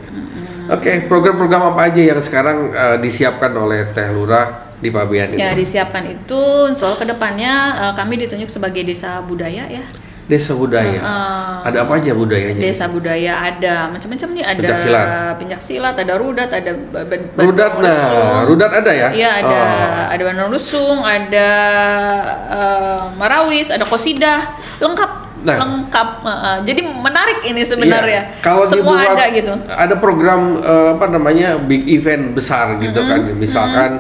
Oke, 0.69 1.09
program-program 1.09 1.73
apa 1.73 1.81
aja 1.89 2.03
yang 2.05 2.21
sekarang 2.21 2.59
eh, 2.71 2.97
disiapkan 3.01 3.49
oleh 3.57 3.89
Teh 3.89 4.13
Lurah 4.13 4.68
di 4.79 4.89
Pabean 4.89 5.35
ini? 5.35 5.41
Ya 5.41 5.51
disiapkan 5.53 6.07
itu, 6.07 6.43
soal 6.73 6.95
ke 6.95 7.05
depannya 7.05 7.55
eh, 7.77 7.93
kami 7.95 8.19
ditunjuk 8.23 8.49
sebagai 8.49 8.83
desa 8.83 9.19
budaya 9.21 9.67
ya. 9.67 9.83
Desa 10.29 10.53
budaya. 10.53 11.01
Heeh. 11.01 11.53
Ada 11.73 11.89
apa 11.89 11.97
aja 11.97 12.13
budayanya? 12.13 12.61
Desa 12.61 12.85
budaya 12.85 13.49
ada 13.49 13.89
macam-macam 13.89 14.29
nih, 14.37 14.45
ada 14.45 14.61
Pencaksilat. 14.61 15.07
pencaksilat, 15.41 15.95
ada 15.97 16.15
rudat, 16.21 16.51
ada 16.53 16.73
Rudat 17.33 17.73
nah, 17.81 18.45
rudat 18.45 18.71
ada 18.77 18.93
ya? 18.93 19.09
Iya 19.09 19.31
ada, 19.41 19.57
Oh. 19.57 20.05
ada 20.13 20.23
bandung 20.29 20.53
rusung, 20.53 21.01
ada 21.01 21.49
eh, 22.53 23.01
marawis, 23.17 23.73
ada 23.73 23.89
kosidah, 23.89 24.53
lengkap, 24.85 25.11
Nah. 25.39 25.55
lengkap. 25.65 26.09
Heeh. 26.21 26.57
jadi 26.67 26.81
menarik 26.85 27.39
ini 27.47 27.63
sebenarnya. 27.65 28.23
Iya, 28.29 28.43
Kalau 28.45 28.69
Semua 28.69 29.01
dibuat 29.01 29.17
ada 29.17 29.25
gitu. 29.33 29.53
Ada 29.65 29.95
program 29.97 30.61
eh, 30.61 30.89
apa 30.93 31.07
namanya 31.09 31.57
big 31.57 31.89
event 31.89 32.37
besar 32.37 32.77
gitu 32.83 33.01
kan, 33.01 33.33
misalkan 33.33 33.91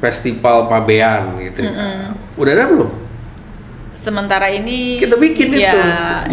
festival 0.00 0.66
Pabean 0.66 1.36
gitu. 1.38 1.64
Udah 2.34 2.52
ada 2.52 2.64
belum? 2.66 2.90
Sementara 3.92 4.48
ini 4.48 4.96
Kita 4.96 5.20
bikin 5.20 5.52
ya, 5.52 5.70
itu. 5.70 5.80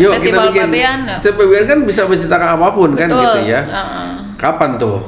Yuk 0.07 0.11
Festival 0.15 0.47
kita 0.47 0.47
bikin. 0.47 0.63
Pabean. 0.71 0.99
Festival 1.19 1.37
Pabean 1.43 1.65
kan 1.67 1.79
bisa 1.83 2.01
menciptakan 2.07 2.49
apa 2.55 2.67
pun 2.71 2.89
kan 2.95 3.09
Betul. 3.11 3.21
gitu 3.21 3.39
ya. 3.45 3.61
Heeh. 3.67 4.09
Kapan 4.39 4.71
tuh? 4.79 4.99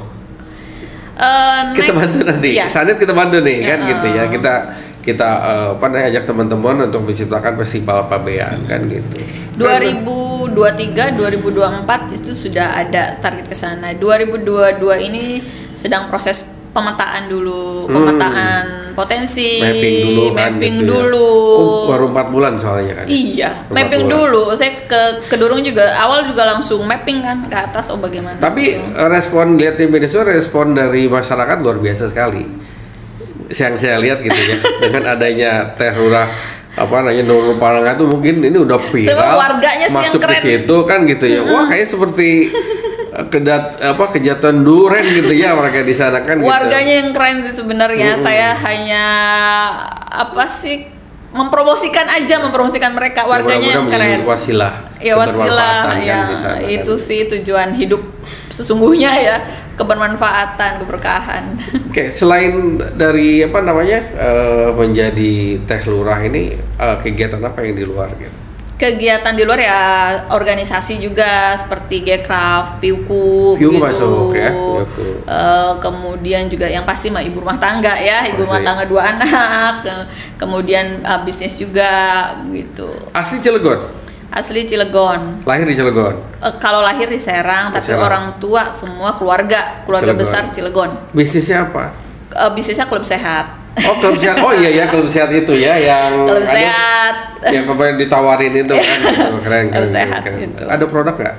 Eh, 1.16 1.60
Kita 1.72 1.92
next- 1.92 1.96
bantu 1.96 2.18
nanti. 2.24 2.48
iya. 2.52 2.64
Sanit 2.68 2.96
kita 2.96 3.12
bantu 3.12 3.40
nih 3.40 3.58
kan 3.64 3.78
Heeh. 3.80 3.90
gitu 3.92 4.06
ya. 4.12 4.24
Kita 4.28 4.52
kita 5.00 5.28
eh, 5.40 5.68
apa 5.72 5.84
namanya 5.88 6.06
ajak 6.12 6.24
teman-teman 6.28 6.76
untuk 6.84 7.00
menciptakan 7.02 7.56
festival 7.56 8.04
Pabean 8.12 8.60
kan 8.68 8.84
gitu. 8.84 9.16
2023 9.56 11.16
2024 11.16 12.12
itu 12.12 12.30
sudah 12.32 12.76
ada 12.76 13.16
target 13.16 13.48
ke 13.48 13.56
sana. 13.56 13.96
2022 13.96 14.80
ini 15.00 15.40
sedang 15.72 16.08
proses 16.08 16.59
pemetaan 16.70 17.26
dulu, 17.26 17.84
pemetaan 17.84 18.64
potensi, 18.92 19.58
Hmm. 19.58 19.66
mapping 19.66 19.96
dulu 20.04 20.24
kan 20.28 20.50
mapping 20.52 20.74
gitu 20.76 20.84
ya. 20.84 20.90
dulu. 20.92 21.30
Oh, 21.56 21.84
baru 21.88 22.06
4 22.08 22.26
bulan 22.28 22.52
soalnya 22.54 22.94
kan. 22.94 23.06
Iya, 23.06 23.50
Empat 23.60 23.72
mapping 23.72 24.02
bulan. 24.04 24.14
dulu. 24.16 24.42
Saya 24.52 24.70
ke 24.80 25.00
kedurung 25.20 25.60
juga 25.60 25.90
awal 25.92 26.22
juga 26.24 26.46
langsung 26.46 26.82
mapping 26.82 27.18
kan 27.20 27.36
ke 27.44 27.56
atas 27.56 27.90
oh 27.90 27.98
bagaimana. 27.98 28.38
Tapi 28.38 28.64
eh, 28.76 29.08
respon 29.08 29.54
lihat 29.56 29.74
tim 29.76 29.90
sosial, 29.90 30.24
respon 30.24 30.72
dari 30.72 31.06
masyarakat 31.06 31.56
luar 31.58 31.76
biasa 31.76 32.06
sekali. 32.06 32.46
Yang 33.48 33.74
saya 33.78 33.98
lihat 33.98 34.18
gitu 34.20 34.30
ya 34.36 34.56
dengan 34.84 35.02
adanya 35.10 35.50
Teh 35.74 35.90
Lurah 35.92 36.30
apa 36.70 37.02
namanya 37.02 37.26
Nurul 37.26 37.58
Parangga 37.58 37.98
tuh 37.98 38.06
mungkin 38.06 38.38
ini 38.38 38.54
udah 38.54 38.78
viral 38.88 39.10
Semua 39.10 39.34
warganya 39.36 39.84
sih 39.84 39.98
yang 39.98 40.06
masuk 40.06 40.22
ke 40.22 40.26
keren. 40.30 40.38
situ 40.40 40.76
kan 40.86 41.02
gitu 41.02 41.24
ya. 41.26 41.42
Wah 41.44 41.66
kayak 41.66 41.82
seperti 41.84 42.46
kedat 43.30 43.82
apa 43.82 44.04
kejatuhan 44.14 44.62
duren 44.62 45.02
gitu 45.02 45.34
ya 45.34 45.54
mereka 45.58 45.82
di 45.82 45.94
sana 45.94 46.22
kan 46.22 46.38
gitu. 46.38 46.46
Warganya 46.46 46.94
yang 47.04 47.10
keren 47.10 47.42
sih 47.42 47.54
sebenarnya. 47.54 48.16
Saya 48.22 48.54
hanya 48.54 49.04
apa 50.10 50.46
sih 50.46 50.86
mempromosikan 51.30 52.06
aja, 52.10 52.42
mempromosikan 52.42 52.90
mereka. 52.94 53.22
Ya, 53.22 53.30
Warganya 53.30 53.68
yang 53.78 53.86
mudah-mudahan 53.86 54.22
keren. 54.22 54.30
wasilah 54.30 54.74
Ya 55.00 55.14
wasilah 55.16 55.74
kan 55.86 55.98
ya 56.04 56.28
kan. 56.28 56.60
itu 56.60 56.92
sih 57.00 57.24
tujuan 57.24 57.72
hidup 57.72 58.02
sesungguhnya 58.52 59.10
ya 59.16 59.36
kebermanfaatan 59.80 60.84
keberkahan. 60.84 61.44
Oke, 61.88 62.12
selain 62.12 62.76
dari 63.00 63.40
apa 63.40 63.64
namanya 63.64 63.98
eh, 64.12 64.68
menjadi 64.76 65.56
teh 65.64 65.80
lurah 65.88 66.20
ini 66.20 66.52
eh, 66.56 66.96
kegiatan 67.00 67.40
apa 67.40 67.64
yang 67.64 67.80
di 67.80 67.84
luar 67.88 68.12
gitu? 68.12 68.39
Kegiatan 68.80 69.36
di 69.36 69.44
luar 69.44 69.60
ya 69.60 69.80
organisasi 70.26 70.96
juga 70.96 71.52
seperti 71.52 72.00
Gekraf, 72.00 72.80
Piuku, 72.80 73.52
Piuku 73.52 73.76
gitu. 73.76 73.76
masuk 73.76 74.32
ya, 74.32 74.48
Piuku. 74.48 75.20
Eh, 75.22 75.72
kemudian 75.76 76.48
juga 76.48 76.64
yang 76.64 76.82
pasti 76.82 77.12
mah 77.12 77.20
ibu 77.20 77.38
rumah 77.38 77.60
tangga 77.60 77.92
ya, 77.92 78.24
ibu 78.24 78.40
rumah 78.40 78.64
tangga 78.64 78.88
dua 78.88 79.02
anak. 79.12 79.84
Ke- 79.84 80.08
Kemudian 80.38 80.86
eh, 80.98 81.20
bisnis 81.20 81.60
juga 81.60 81.92
gitu. 82.48 82.88
Asli 83.12 83.36
Cilegon, 83.38 83.84
Asli 84.32 84.64
Cilegon. 84.64 85.44
lahir 85.44 85.68
di 85.68 85.76
Cilegon. 85.76 86.16
Eh, 86.40 86.54
kalau 86.56 86.80
lahir 86.80 87.04
di 87.04 87.20
Serang, 87.20 87.68
tapi 87.68 87.84
Serang. 87.84 88.08
orang 88.08 88.24
tua 88.40 88.72
semua 88.72 89.12
keluarga, 89.12 89.84
keluarga 89.84 90.16
Cilegon. 90.16 90.24
besar 90.24 90.42
Cilegon. 90.48 90.90
Bisnisnya 91.12 91.68
apa? 91.68 91.92
Eh, 92.32 92.50
bisnisnya 92.50 92.88
klub 92.88 93.04
sehat. 93.04 93.59
Oh 93.80 93.94
klub 93.96 94.14
sehat. 94.14 94.36
Oh 94.38 94.52
iya 94.52 94.70
ya 94.72 94.84
klub 94.86 95.06
sehat 95.06 95.30
itu 95.30 95.52
ya 95.54 95.74
yang 95.74 96.12
Klub 96.24 96.42
ada- 96.42 96.50
sehat. 96.50 97.14
yang 97.48 97.64
kemarin 97.64 97.94
ditawarin 97.96 98.52
itu 98.52 98.74
kan 98.74 98.98
Gitu, 99.00 99.14
keren 99.40 99.40
keren, 99.40 99.64
Klub 99.68 99.80
keren, 99.80 99.88
sehat 99.88 100.20
keren. 100.20 100.38
gitu. 100.44 100.62
Ada 100.64 100.84
produk 100.84 101.14
nggak? 101.14 101.36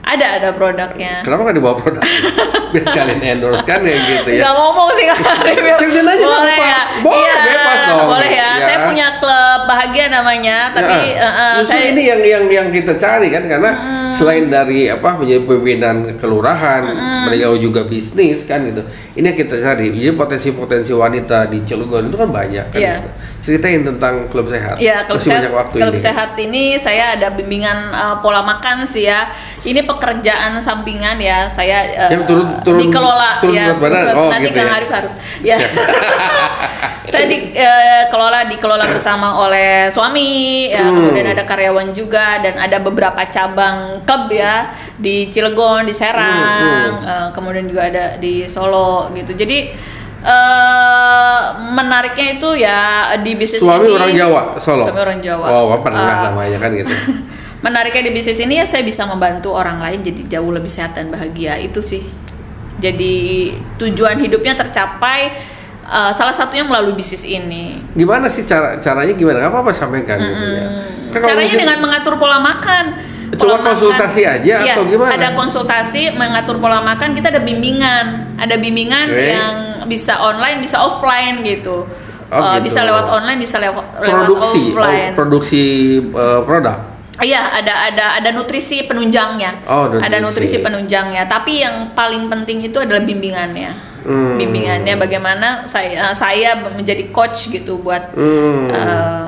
Ada 0.00 0.26
ada 0.40 0.48
produknya. 0.50 1.20
Kenapa 1.20 1.40
nggak 1.44 1.56
dibawa 1.56 1.74
produk? 1.76 2.00
Biar 2.72 2.80
sekalian 2.82 3.20
endorse 3.22 3.60
kan 3.62 3.80
ya 3.82 3.92
gitu 3.94 4.30
ya. 4.30 4.40
Nggak 4.42 4.54
ngomong 4.56 4.88
sih 4.90 5.04
Kak 5.06 5.20
Arif. 5.38 5.56
ya. 5.58 5.76
Ceritain 5.76 6.06
aja 6.06 6.24
boleh 6.26 6.36
apa-apa. 6.48 6.64
ya. 6.64 6.80
Boleh, 6.98 7.20
Iya, 7.22 7.34
bebas 7.44 7.80
dong. 7.86 8.06
Boleh 8.08 8.30
ya. 8.30 8.47
Ya. 8.88 8.92
Punya 8.96 9.08
klub 9.20 9.60
bahagia 9.68 10.06
namanya, 10.08 10.72
tapi 10.72 11.12
eh, 11.12 11.20
eh, 11.20 11.52
Justru 11.60 11.76
saya 11.76 11.84
ini 11.92 12.02
yang 12.08 12.20
yang 12.24 12.44
yang 12.48 12.68
kita 12.72 12.96
cari 12.96 13.28
kan 13.28 13.44
karena 13.44 13.70
selain 14.08 14.48
dari 14.48 14.88
apa 14.88 15.20
menjadi 15.20 15.44
pimpinan 15.44 16.16
kelurahan, 16.16 16.82
beliau 17.28 17.52
juga 17.60 17.84
bisnis 17.84 18.48
kan 18.48 18.64
gitu. 18.64 18.80
Ini 19.14 19.32
yang 19.32 19.38
kita 19.38 19.60
cari. 19.60 19.92
Jadi 19.92 20.16
potensi-potensi 20.16 20.96
wanita 20.96 21.44
di 21.46 21.60
Cilegon 21.62 22.08
itu 22.08 22.16
kan 22.16 22.30
banyak 22.32 22.64
kan 22.72 22.80
Iya. 22.80 22.94
gitu. 23.04 23.10
Ceritain 23.48 23.80
tentang 23.80 24.28
klub 24.28 24.44
sehat. 24.44 24.76
Ya, 24.76 25.08
klub 25.08 25.16
Masih 25.16 25.32
sehat, 25.32 25.40
banyak 25.40 25.54
waktu 25.56 25.76
klub 25.80 25.94
ini. 25.96 26.04
sehat 26.04 26.30
ini 26.36 26.64
saya 26.76 27.16
ada 27.16 27.32
bimbingan 27.32 27.88
uh, 27.88 28.20
pola 28.20 28.44
makan 28.44 28.84
sih 28.84 29.08
ya. 29.08 29.32
Ini 29.64 29.88
pekerjaan 29.88 30.60
sampingan 30.60 31.16
ya. 31.16 31.48
Saya 31.48 31.88
uh, 31.96 32.10
Yang 32.12 32.28
turun- 32.28 32.60
turun- 32.60 32.82
dikelola 32.84 33.40
turun 33.40 33.56
ya. 33.56 33.72
turun- 33.72 33.96
Oh, 34.12 34.28
nanti 34.28 34.52
gitu 34.52 34.60
Kang 34.60 34.68
ya. 34.68 34.76
Arif 34.76 34.90
harus 34.92 35.12
ya. 35.40 35.56
saya 37.08 37.24
dikelola 37.24 38.44
dikelola 38.46 38.84
bersama 38.84 39.40
oleh 39.40 39.88
suami 39.88 40.28
ya, 40.68 40.84
Hmm. 40.84 41.08
kemudian 41.08 41.32
ada 41.32 41.42
karyawan 41.42 41.88
juga 41.92 42.36
dan 42.38 42.60
ada 42.60 42.76
beberapa 42.78 43.16
cabang 43.26 44.04
klub 44.04 44.28
ya 44.28 44.68
di 44.94 45.32
Cilegon, 45.32 45.88
di 45.88 45.94
Serang, 45.96 47.00
Hmm, 47.00 47.08
uh, 47.08 47.28
kemudian 47.32 47.64
juga 47.64 47.88
ada 47.88 48.04
di 48.20 48.44
Solo 48.44 49.08
gitu. 49.14 49.32
Jadi 49.32 49.72
eh 50.20 51.40
menariknya 51.70 52.26
itu 52.34 52.48
ya 52.56 52.80
di 53.16 53.32
bisnis 53.34 53.58
Suami 53.58 53.86
ini 53.86 53.94
orang 53.94 54.12
Jawa, 54.12 54.40
Solo. 54.56 54.84
Suami 54.84 55.00
orang 55.00 55.18
Jawa. 55.18 55.46
Oh, 55.48 55.64
apa 55.68 55.76
pernah 55.80 56.02
Eh, 56.02 56.18
namanya 56.26 56.58
kan 56.58 56.70
gitu. 56.72 56.90
menariknya 57.64 58.02
di 58.04 58.12
bisnis 58.12 58.38
ini 58.38 58.54
ya 58.54 58.64
saya 58.64 58.82
bisa 58.82 59.02
membantu 59.04 59.50
orang 59.50 59.78
lain 59.78 59.98
jadi 60.00 60.38
jauh 60.38 60.48
lebih 60.48 60.68
sehat 60.68 60.94
dan 60.94 61.08
bahagia 61.08 61.58
itu 61.58 61.78
sih 61.80 62.06
jadi 62.78 63.14
tujuan 63.76 64.14
hidupnya 64.16 64.54
tercapai 64.54 65.34
eh, 65.84 66.12
salah 66.12 66.30
satunya 66.30 66.62
melalui 66.62 66.94
bisnis 66.94 67.22
ini 67.22 67.82
Gimana 67.92 68.26
sih 68.26 68.42
cara 68.42 68.78
caranya 68.78 69.10
gimana? 69.12 69.42
Apa 69.44 69.60
apa 69.60 69.70
sampaikan 69.70 70.18
gitu 70.18 70.44
ya? 70.48 70.66
Kan 71.10 71.18
caranya 71.24 71.42
misalnya- 71.42 71.58
dengan 71.64 71.78
mengatur 71.80 72.14
pola 72.16 72.38
makan 72.38 72.84
Cuma 73.28 73.54
Pola 73.54 73.70
konsultasi 73.70 74.22
aja 74.24 74.54
Iya, 74.58 74.72
atau 74.72 74.82
gimana? 74.84 75.12
ada 75.12 75.28
konsultasi 75.32 76.10
mengatur 76.12 76.58
pola 76.58 76.80
makan 76.80 77.12
kita 77.12 77.28
ada 77.28 77.38
bimbingan 77.38 78.34
ada 78.34 78.54
bimbingan 78.56 79.04
Oke. 79.06 79.26
yang 79.28 79.52
bisa 79.88 80.20
online 80.20 80.60
bisa 80.60 80.84
offline 80.84 81.42
gitu 81.42 81.88
Oh, 82.28 82.36
Eh, 82.36 82.60
gitu. 82.60 82.68
bisa 82.68 82.84
lewat 82.84 83.08
online 83.08 83.40
bisa 83.40 83.56
lewat 83.56 84.04
lewat 84.04 84.28
produksi 84.28 84.60
oh, 84.60 84.68
offline 84.76 85.12
produksi 85.16 85.64
eh, 86.12 86.40
produk. 86.44 86.76
Iya, 87.18 87.50
ada 87.50 87.74
ada 87.90 88.04
ada 88.20 88.30
nutrisi 88.30 88.86
penunjangnya. 88.86 89.66
Oh, 89.66 89.90
nutrisi. 89.90 90.04
Ada 90.06 90.16
nutrisi 90.22 90.56
penunjangnya. 90.62 91.26
Tapi 91.26 91.66
yang 91.66 91.90
paling 91.90 92.30
penting 92.30 92.62
itu 92.62 92.78
adalah 92.78 93.02
bimbingannya. 93.02 93.74
Hmm. 94.06 94.38
Bimbingannya 94.38 94.94
bagaimana 94.94 95.66
saya 95.66 96.14
saya 96.14 96.54
menjadi 96.70 97.10
coach 97.10 97.50
gitu 97.50 97.82
buat 97.82 98.14
Hmm. 98.14 98.70
eh, 98.70 99.24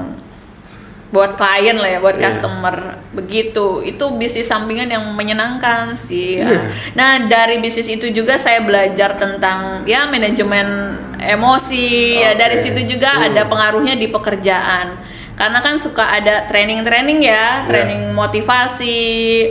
buat 1.11 1.35
klien 1.35 1.75
lah 1.75 1.91
ya, 1.91 1.99
buat 1.99 2.17
Iya. 2.17 2.31
customer 2.31 2.75
begitu. 3.11 3.83
Itu 3.83 4.15
bisnis 4.15 4.47
sampingan 4.47 4.87
yang 4.87 5.03
menyenangkan 5.11 5.93
sih. 5.93 6.39
Iya. 6.39 6.71
Nah 6.95 7.27
dari 7.27 7.59
bisnis 7.59 7.91
itu 7.91 8.07
juga 8.09 8.39
saya 8.39 8.63
belajar 8.63 9.19
tentang 9.19 9.83
ya 9.85 10.07
manajemen 10.07 10.95
emosi. 11.19 12.15
Ya 12.17 12.35
dari 12.35 12.55
situ 12.57 12.87
juga 12.87 13.11
Hmm. 13.11 13.27
ada 13.27 13.43
pengaruhnya 13.45 13.95
di 13.95 14.07
pekerjaan. 14.07 14.95
Karena 15.35 15.59
kan 15.59 15.75
suka 15.77 16.05
ada 16.05 16.47
training-training 16.47 17.25
Iya. 17.25 17.33
ya, 17.33 17.67
training 17.67 18.13
motivasi, 18.13 19.51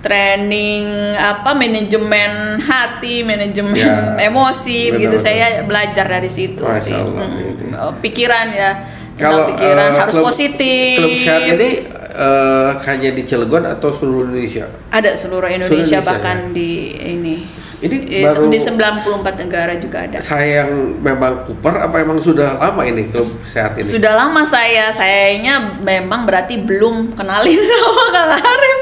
training 0.00 0.84
apa 1.14 1.50
manajemen 1.52 2.32
hati, 2.58 3.20
manajemen 3.20 3.76
Ya. 3.76 4.16
emosi, 4.28 4.90
begitu 4.90 5.16
saya 5.18 5.60
belajar 5.62 6.08
dari 6.08 6.30
situ 6.30 6.62
Masya 6.62 6.80
sih. 6.80 6.94
Allah, 6.94 7.26
Hmm, 7.26 7.36
gitu. 7.42 7.64
Pikiran 8.00 8.46
ya, 8.48 8.70
Kalau 9.16 9.48
pikiran 9.48 9.90
eh, 9.90 9.96
harus 9.96 10.14
klub- 10.14 10.28
positif. 10.28 10.96
Klub 10.96 11.12
sehat 11.16 11.42
ini 11.48 11.68
eh, 12.12 12.68
hanya 12.78 13.10
di 13.10 13.22
Cilegon 13.22 13.64
atau 13.66 13.88
seluruh 13.88 14.24
Indonesia? 14.26 14.68
ada 14.88 15.12
seluruh 15.12 15.44
Indonesia, 15.46 15.74
Indonesia, 15.74 16.00
bahkan 16.00 16.36
di 16.50 16.70
ini 16.96 17.44
Ini 17.78 17.96
di, 18.00 18.24
baru 18.24 18.48
di 18.48 18.56
94 18.56 19.04
negara 19.38 19.72
juga 19.76 19.98
ada. 20.02 20.16
saya 20.18 20.64
yang 20.64 20.72
memang 20.98 21.44
Cooper 21.44 21.76
apa 21.78 21.96
emang 21.98 22.16
sudah 22.18 22.56
lama 22.56 22.80
ini 22.82 23.04
klub 23.06 23.24
sehat 23.42 23.76
ini? 23.76 23.84
Sudah 23.84 24.16
lama 24.16 24.40
saya, 24.42 24.88
sayanya 24.90 25.76
memang 25.78 26.24
berarti 26.24 26.60
belum 26.60 27.12
kenalin 27.12 27.60
sama 27.68 28.04
Kang 28.10 28.32
Arif. 28.34 28.80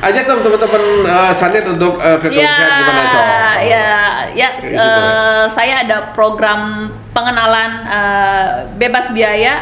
Ajak 0.00 0.24
dong 0.24 0.40
teman-teman 0.40 0.82
eh, 1.04 1.32
Sanet 1.32 1.64
untuk 1.64 1.96
eh, 1.96 2.16
ke 2.16 2.26
klub 2.28 2.42
ya, 2.42 2.52
sehat 2.52 2.72
gimana 2.78 3.02
Cok? 3.04 3.24
ya, 3.62 3.86
ya. 4.32 4.48
Eh, 4.58 5.44
saya 5.48 5.74
ada 5.84 6.10
program 6.10 6.88
pengenalan 7.10 7.70
eh, 7.84 8.46
bebas 8.74 9.10
biaya 9.10 9.54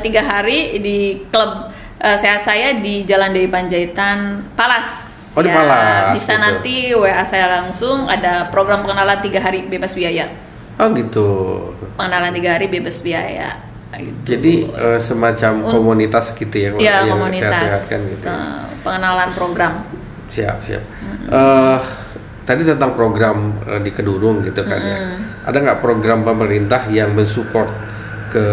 tiga 0.00 0.20
hari 0.20 0.78
di 0.78 0.98
klub 1.28 1.70
eh, 1.98 2.16
sehat 2.16 2.40
saya 2.40 2.76
di 2.76 3.02
Jalan 3.02 3.32
Dewi 3.32 3.48
Panjaitan, 3.48 4.42
Palas. 4.54 5.14
Oh, 5.36 5.44
di 5.44 5.52
Palas, 5.52 6.16
Bisa 6.16 6.32
gitu. 6.32 6.40
nanti 6.40 6.74
WA 6.96 7.20
saya 7.22 7.60
langsung 7.60 8.08
ada 8.08 8.48
program 8.48 8.80
pengenalan 8.80 9.20
tiga 9.20 9.36
hari 9.38 9.68
bebas 9.68 9.92
biaya. 9.92 10.32
Oh 10.76 10.88
gitu. 10.92 11.28
Pengenalan 11.96 12.32
tiga 12.32 12.56
hari 12.56 12.68
bebas 12.68 13.00
biaya. 13.00 13.60
gitu. 13.96 14.36
Jadi 14.36 14.68
eh, 14.68 15.00
semacam 15.00 15.52
komunitas 15.64 16.32
gitu 16.32 16.52
ya, 16.52 16.68
ya 16.76 17.04
yang 17.04 17.16
komunitas 17.16 17.48
sehat-sehat 17.48 17.82
kan 17.88 18.00
gitu. 18.02 18.26
eh, 18.28 18.60
pengenalan 18.86 19.30
program. 19.30 19.82
Siap, 20.26 20.62
siap. 20.62 20.82
Eh, 21.26 21.78
tadi 22.42 22.62
tentang 22.62 22.94
program 22.94 23.58
eh, 23.66 23.82
di 23.82 23.90
Kedurung 23.90 24.38
gitu 24.40 24.62
kan 24.62 24.78
ya. 24.78 24.96
Ada 25.42 25.58
nggak 25.58 25.78
program 25.80 26.22
pemerintah 26.22 26.86
yang 26.86 27.10
mensupport 27.10 27.70
ke 28.26 28.46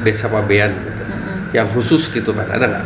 Desa 0.00 0.28
Pabean 0.28 0.72
gitu? 0.72 1.02
Yang 1.52 1.66
khusus 1.72 2.08
gitu 2.08 2.32
kan? 2.32 2.48
Ada 2.48 2.64
nggak? 2.64 2.84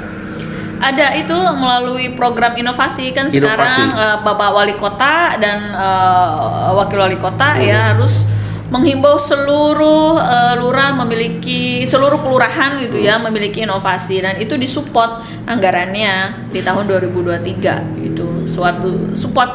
Ada 0.80 1.06
itu 1.14 1.36
melalui 1.54 2.16
program 2.16 2.56
inovasi 2.56 3.12
kan 3.12 3.28
Inovasi. 3.28 3.36
sekarang 3.36 3.88
eh, 3.94 4.16
Bapak 4.20 4.50
Wali 4.50 4.74
Kota 4.74 5.36
dan 5.36 5.58
eh, 5.70 6.70
Wakil 6.72 6.98
Wali 6.98 7.18
Kota 7.18 7.54
Hmm. 7.54 7.62
ya 7.62 7.78
harus 7.92 8.24
menghimbau 8.70 9.18
seluruh 9.18 10.14
eh, 10.16 10.54
lurah 10.56 10.94
memiliki 10.96 11.82
seluruh 11.82 12.16
kelurahan 12.16 12.78
gitu 12.78 12.98
ya 12.98 13.18
Hmm. 13.18 13.26
memiliki 13.26 13.62
inovasi 13.62 14.22
dan 14.22 14.38
itu 14.38 14.54
disupport 14.54 15.20
anggarannya 15.44 16.46
di 16.48 16.62
tahun 16.62 16.86
2023 16.86 17.82
itu 18.00 18.46
suatu 18.46 19.10
support 19.12 19.50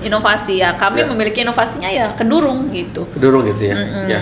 inovasi 0.00 0.60
ya 0.60 0.76
kami 0.76 1.00
Ya. 1.00 1.08
memiliki 1.08 1.40
inovasinya 1.40 1.88
ya 1.88 2.12
kedurung 2.12 2.68
gitu 2.68 3.08
Kedurung 3.10 3.44
gitu 3.46 3.72
ya. 3.72 3.76
ya. 4.06 4.20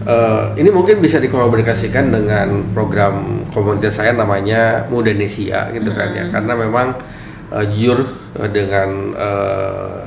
Eh, 0.00 0.44
ini 0.56 0.70
mungkin 0.70 0.96
bisa 0.96 1.18
dikolaborasikan 1.18 2.08
dengan 2.08 2.72
program 2.72 3.44
komunitas 3.50 3.98
saya 3.98 4.14
namanya 4.14 4.88
Mudanesia 4.88 5.68
gitu 5.70 5.90
kan 5.90 6.08
ya. 6.14 6.24
Karena 6.30 6.54
memang 6.54 6.96
eh, 7.50 7.66
jujur 7.68 8.06
dengan 8.48 8.88
eh, 9.12 9.98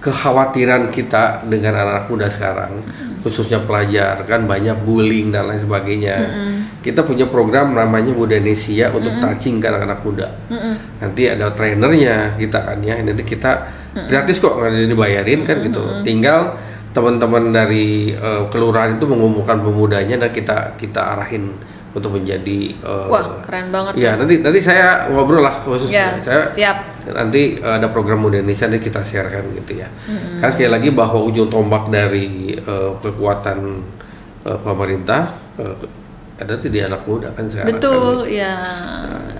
kekhawatiran 0.00 0.88
kita 0.88 1.44
dengan 1.44 1.76
anak 1.76 2.08
muda 2.08 2.24
sekarang, 2.26 2.80
khususnya 3.20 3.60
pelajar 3.60 4.24
kan 4.24 4.48
banyak 4.48 4.80
bullying 4.82 5.28
dan 5.28 5.46
lain 5.46 5.60
sebagainya. 5.60 6.16
Kita 6.80 7.04
punya 7.04 7.28
program 7.28 7.76
namanya 7.76 8.16
Mudanesia 8.16 8.88
untuk 8.88 9.12
touching 9.20 9.60
ke 9.60 9.68
anak-anak 9.68 10.00
muda. 10.00 10.28
Nanti 11.04 11.28
ada 11.28 11.52
trainernya 11.52 12.40
kita 12.40 12.58
kan 12.64 12.80
ya. 12.80 12.96
Nanti 12.96 13.24
kita 13.28 13.68
gratis 14.08 14.40
kok 14.40 14.56
nggak 14.56 14.88
dibayarin 14.88 15.44
kan 15.44 15.60
gitu. 15.60 15.80
Tinggal 16.00 16.56
teman-teman 16.90 17.54
dari 17.54 18.14
eh, 18.14 18.42
kelurahan 18.50 18.98
itu 18.98 19.06
mengumpulkan 19.06 19.62
pemudanya 19.62 20.26
dan 20.26 20.30
kita 20.34 20.74
kita 20.74 21.14
arahin 21.14 21.54
untuk 21.94 22.18
menjadi 22.18 22.74
eh, 22.74 23.06
wah 23.06 23.38
keren 23.46 23.70
banget 23.70 23.92
ya 23.98 24.18
nanti 24.18 24.42
nanti 24.42 24.58
saya 24.58 25.06
ngobrol 25.10 25.42
lah 25.42 25.54
khusus 25.62 25.90
ya 25.90 26.18
saya 26.18 26.46
siap 26.46 26.76
nanti 27.14 27.58
eh, 27.58 27.74
ada 27.78 27.88
program 27.90 28.22
Indonesia 28.26 28.66
nanti 28.70 28.80
kita 28.82 29.00
sharekan 29.04 29.44
gitu 29.62 29.80
ya 29.82 29.88
karena 30.40 30.52
sekali 30.52 30.70
lagi 30.70 30.90
bahwa 30.94 31.20
ujung 31.26 31.48
tombak 31.50 31.90
dari 31.90 32.54
eh, 32.56 32.92
kekuatan 33.02 33.58
eh, 34.46 34.58
pemerintah 34.64 35.34
eh, 35.58 35.74
ada 36.40 36.56
tuh 36.56 36.72
di 36.72 36.80
anak 36.80 37.04
muda 37.04 37.28
kan 37.36 37.44
sekarang 37.44 37.68
kan 37.68 37.76
Betul, 37.76 38.24
gitu. 38.24 38.40
ya. 38.40 38.52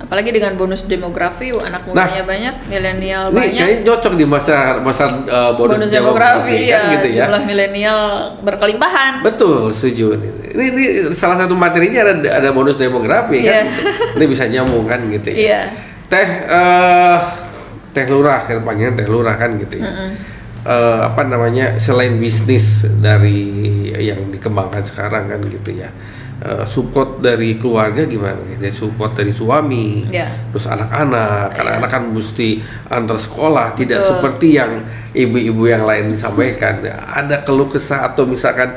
Apalagi 0.05 0.37
dengan 0.37 0.53
bonus 0.61 0.85
demografi, 0.85 1.49
anak 1.49 1.89
Nah, 1.97 2.05
mudanya 2.05 2.25
banyak, 2.29 2.55
milenial 2.69 3.25
ini 3.33 3.37
banyak. 3.41 3.57
kayaknya 3.57 3.87
cocok 3.89 4.13
di 4.21 4.27
masa 4.29 4.57
masa 4.85 5.05
eh, 5.09 5.53
bonus, 5.57 5.81
bonus 5.81 5.89
demografi 5.89 6.53
demografi 6.61 6.69
kan 6.69 6.83
ya, 6.85 6.93
gitu 7.01 7.09
ya 7.17 7.25
jumlah 7.25 7.43
milenial 7.49 8.01
berkelimpahan. 8.45 9.13
Betul, 9.25 9.73
setuju. 9.73 10.21
Ini, 10.53 10.65
ini 10.77 10.85
salah 11.17 11.41
satu 11.41 11.57
materinya 11.57 12.05
ada 12.05 12.13
ada 12.37 12.49
bonus 12.53 12.77
demografi 12.77 13.49
kan. 13.49 13.65
Iya. 13.65 14.21
Ini 14.21 14.25
bisa 14.29 14.45
nyambung 14.45 14.85
kan 14.85 15.01
gitu 15.09 15.33
ya. 15.33 15.37
Iya. 15.41 15.61
Teh 16.13 16.29
eh 16.53 17.19
teh 17.91 18.07
lurah 18.07 18.41
kan 18.43 18.63
panggilnya 18.63 19.03
teh 19.03 19.09
lurah 19.11 19.35
kan 19.35 19.59
gitu 19.59 19.83
ya. 19.83 19.91
Eh, 20.61 21.01
apa 21.09 21.25
namanya 21.25 21.81
selain 21.81 22.21
bisnis 22.21 22.85
dari 23.01 23.49
yang 23.97 24.29
dikembangkan 24.29 24.85
sekarang 24.85 25.25
kan 25.29 25.41
gitu 25.49 25.73
ya. 25.73 25.89
eh, 26.41 26.65
support 26.65 27.21
dari 27.21 27.61
keluarga 27.61 28.09
gimana? 28.09 28.41
Dari 28.57 28.73
support 28.73 29.13
dari 29.13 29.29
suami, 29.29 30.09
Ya. 30.09 30.25
terus 30.49 30.65
anak-anak, 30.65 31.53
anak-anak 31.53 31.91
kan 31.93 32.09
mesti 32.09 32.65
antar 32.89 33.21
sekolah, 33.21 33.77
tidak 33.77 34.01
Betul. 34.01 34.09
seperti 34.09 34.49
yang 34.57 34.73
ibu-ibu 35.13 35.69
yang 35.69 35.85
lain 35.85 36.17
sampaikan. 36.17 36.81
Ada 37.13 37.45
keluh 37.45 37.69
kesah 37.69 38.09
atau 38.09 38.25
misalkan 38.25 38.73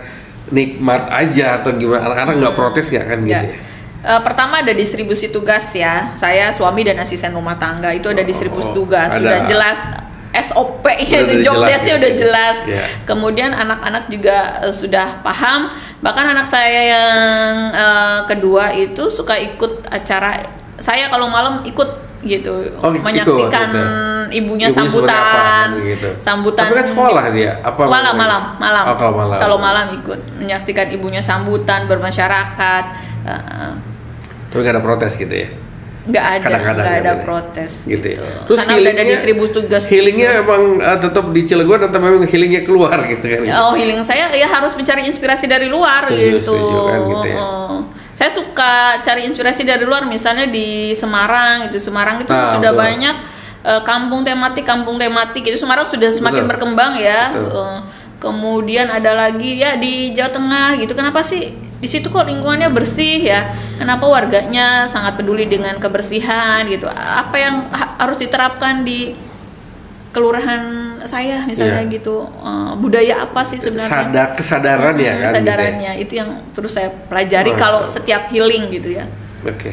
nikmat 0.52 1.08
aja 1.08 1.64
atau 1.64 1.72
gimana? 1.80 2.04
Anak-anak 2.12 2.36
nggak 2.44 2.56
protes 2.56 2.92
nggak 2.92 3.06
kan 3.08 3.20
gitu 3.24 3.48
ya? 3.48 3.56
Eh, 4.04 4.20
pertama 4.20 4.60
ada 4.60 4.76
distribusi 4.76 5.32
tugas 5.32 5.64
ya. 5.72 6.12
Saya 6.14 6.52
suami 6.52 6.84
dan 6.84 7.00
asisten 7.00 7.32
rumah 7.32 7.56
tangga 7.56 7.88
itu 7.90 8.12
ada 8.12 8.20
distribusi 8.20 8.68
Oh, 8.68 8.76
tugas. 8.76 9.16
ada. 9.16 9.18
Sudah 9.18 9.40
jelas 9.48 9.80
SOP-nya 10.34 11.24
itu 11.24 11.46
job 11.46 11.56
jelas 11.56 11.70
desk-nya 11.72 11.94
gitu 11.94 12.02
udah 12.02 12.12
ya. 12.12 12.18
jelas. 12.20 12.58
Ya. 12.68 12.84
Kemudian 13.06 13.56
anak-anak 13.56 14.12
juga 14.12 14.60
eh, 14.60 14.76
sudah 14.76 15.24
paham. 15.24 15.72
Bahkan 16.04 16.26
anak 16.36 16.44
saya 16.44 16.82
yang 16.92 17.52
eh, 17.72 18.20
kedua 18.28 18.76
itu 18.76 19.08
suka 19.08 19.40
ikut 19.40 19.88
acara. 19.88 20.44
Saya 20.76 21.08
kalau 21.08 21.32
malam 21.32 21.64
ikut 21.64 21.88
gitu, 22.24 22.76
Oh, 22.80 22.88
menyaksikan 22.92 23.68
gitu. 23.72 23.84
ibunya, 24.36 24.68
Ibunya 24.68 24.68
seperti 24.68 25.12
apa, 25.12 25.16
sambutan, 25.16 25.68
gitu. 25.84 26.10
sambutan. 26.20 26.64
Tapi 26.66 26.76
kan 26.76 26.88
sekolah 26.88 27.26
dia, 27.32 27.52
apa 27.60 27.82
malam, 27.84 28.16
malam, 28.16 28.42
malam. 28.60 28.84
Oh, 28.92 28.96
kalau 28.96 29.14
malam. 29.16 29.38
Kalau 29.40 29.58
malam 29.60 29.86
ikut 29.96 30.20
menyaksikan 30.40 30.88
ibunya 30.92 31.20
sambutan 31.20 31.88
bermasyarakat. 31.88 32.84
Tapi 34.54 34.62
nggak 34.62 34.76
ada 34.78 34.84
protes 34.86 35.14
gitu 35.18 35.34
ya? 35.34 35.50
nggak 36.04 36.26
ada 36.36 36.44
Kadang-kadang 36.44 36.84
nggak 36.84 37.00
ada 37.00 37.00
gitu 37.00 37.16
ya. 37.16 37.24
protes 37.24 37.72
gitu, 37.88 37.96
gitu, 37.96 38.08
ya. 38.20 38.44
Terus 38.44 38.60
karena 38.60 38.68
udah 38.68 38.76
ada 38.76 38.84
healingnya, 38.92 39.06
distribusi 39.08 39.52
tugas 39.56 39.84
healingnya 39.88 40.30
emang 40.44 40.64
uh, 40.78 41.00
tetap 41.00 41.26
di 41.32 41.42
Cilegon 41.42 41.80
atau 41.80 41.96
memang 41.98 42.28
healingnya 42.28 42.62
keluar 42.62 42.98
gitu 43.08 43.24
kan? 43.24 43.40
oh 43.64 43.72
healing 43.72 44.04
saya 44.04 44.28
ya 44.36 44.44
harus 44.46 44.76
mencari 44.76 45.08
inspirasi 45.08 45.48
dari 45.48 45.72
luar 45.72 46.04
Setuju, 46.04 46.20
gitu, 46.28 46.54
setuju 46.60 46.78
kan, 46.86 47.00
gitu 47.08 47.28
ya. 47.32 47.40
Oh. 47.40 47.78
saya 48.12 48.28
suka 48.28 48.74
cari 49.00 49.22
inspirasi 49.26 49.64
dari 49.64 49.88
luar 49.88 50.04
misalnya 50.04 50.44
di 50.44 50.92
Semarang 50.92 51.72
itu 51.72 51.80
Semarang 51.80 52.20
itu 52.20 52.30
Nah, 52.30 52.52
sudah 52.52 52.76
betul. 52.76 52.84
banyak 52.84 53.16
eh, 53.64 53.82
kampung 53.88 54.22
tematik 54.22 54.68
kampung 54.68 55.00
tematik 55.00 55.44
itu 55.48 55.56
Semarang 55.56 55.88
sudah 55.88 56.12
semakin 56.12 56.44
Betul. 56.44 56.52
berkembang 56.52 57.00
ya 57.00 57.32
Betul. 57.32 57.48
Eh, 57.64 57.80
kemudian 58.20 58.92
ada 58.92 59.16
lagi 59.16 59.56
ya 59.56 59.80
di 59.80 60.12
Jawa 60.12 60.36
Tengah 60.36 60.70
gitu 60.80 60.92
kenapa 60.94 61.24
sih 61.24 61.48
di 61.84 61.92
situ 61.92 62.08
kok 62.08 62.24
lingkungannya 62.24 62.72
bersih 62.72 63.20
ya. 63.20 63.52
Kenapa 63.76 64.08
warganya 64.08 64.88
sangat 64.88 65.20
peduli 65.20 65.52
dengan 65.52 65.76
kebersihan 65.76 66.64
gitu? 66.66 66.88
Apa 66.88 67.36
yang 67.36 67.56
ha- 67.70 68.00
harus 68.00 68.24
diterapkan 68.24 68.88
di 68.88 69.12
kelurahan 70.16 70.64
saya 71.04 71.44
misalnya 71.44 71.84
Iya. 71.84 71.92
gitu? 71.92 72.24
Eh, 72.24 72.72
budaya 72.80 73.28
apa 73.28 73.44
sih 73.44 73.60
sebenarnya? 73.60 73.92
Sadar 73.92 74.28
kesadaran 74.32 74.96
ya 74.96 75.12
Hmm, 75.12 75.20
kan? 75.20 75.32
kesadarannya. 75.36 75.92
Itu 76.00 76.14
yang 76.16 76.30
terus 76.56 76.72
saya 76.72 76.88
pelajari 76.88 77.52
Masya 77.52 77.60
kalau 77.60 77.82
setiap 77.86 78.32
healing 78.32 78.72
gitu 78.72 78.96
ya. 78.96 79.04
Gitu 79.04 79.52
ya? 79.52 79.52
Oke, 79.52 79.72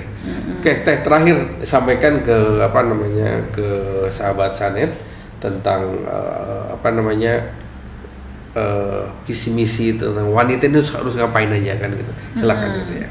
oke 0.58 0.70
teh 0.82 0.96
terakhir 0.98 1.36
sampaikan 1.62 2.26
ke 2.26 2.34
apa 2.58 2.80
namanya 2.82 3.38
ke 3.54 3.68
sahabat 4.10 4.50
Sanet 4.50 4.90
tentang 5.38 5.86
uh, 6.02 6.74
apa 6.74 6.90
namanya 6.90 7.54
uh, 8.52 9.04
visi 9.22 9.50
misi 9.50 9.94
tentang 9.94 10.26
wanita 10.26 10.64
itu 10.64 10.80
harus 10.90 11.14
ngapain 11.14 11.48
aja 11.48 11.72
kan 11.76 11.90
gitu. 11.90 12.12
Silakan 12.36 12.68
gitu 12.80 12.94
ya. 13.00 13.08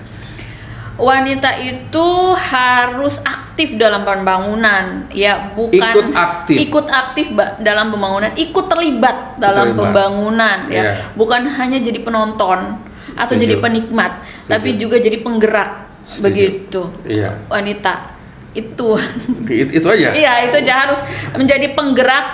wanita 0.99 1.56
itu 1.56 2.08
harus 2.36 3.23
aktif 3.23 3.80
dalam 3.80 4.04
pembangunan 4.04 5.08
ya 5.10 5.56
bukan 5.56 5.80
Ikut 5.80 6.06
aktif. 6.12 6.56
ikut 6.60 6.86
aktif 6.86 7.25
dalam 7.60 7.88
pembangunan 7.88 8.28
ikut 8.36 8.65
terlibat 8.67 9.39
dalam 9.39 9.71
Terlibat. 9.71 9.80
pembangunan 9.95 10.58
ya 10.67 10.91
Iya. 10.91 10.93
bukan 11.15 11.47
hanya 11.47 11.80
jadi 11.80 12.04
penonton 12.04 12.75
atau 13.15 13.32
Setuju. 13.32 13.43
jadi 13.47 13.56
penikmat 13.60 14.12
tapi 14.43 14.75
juga 14.75 14.99
jadi 14.99 15.23
penggerak 15.23 15.88
Setuju. 16.04 16.23
begitu 16.28 16.82
Iya. 17.08 17.32
wanita 17.47 18.19
itu 18.52 18.99
It- 19.47 19.71
itu 19.71 19.88
aja. 19.88 20.10
Iya, 20.12 20.52
itu 20.52 20.56
aja 20.60 20.73
harus 20.84 20.99
menjadi 21.32 21.71
penggerak 21.71 22.25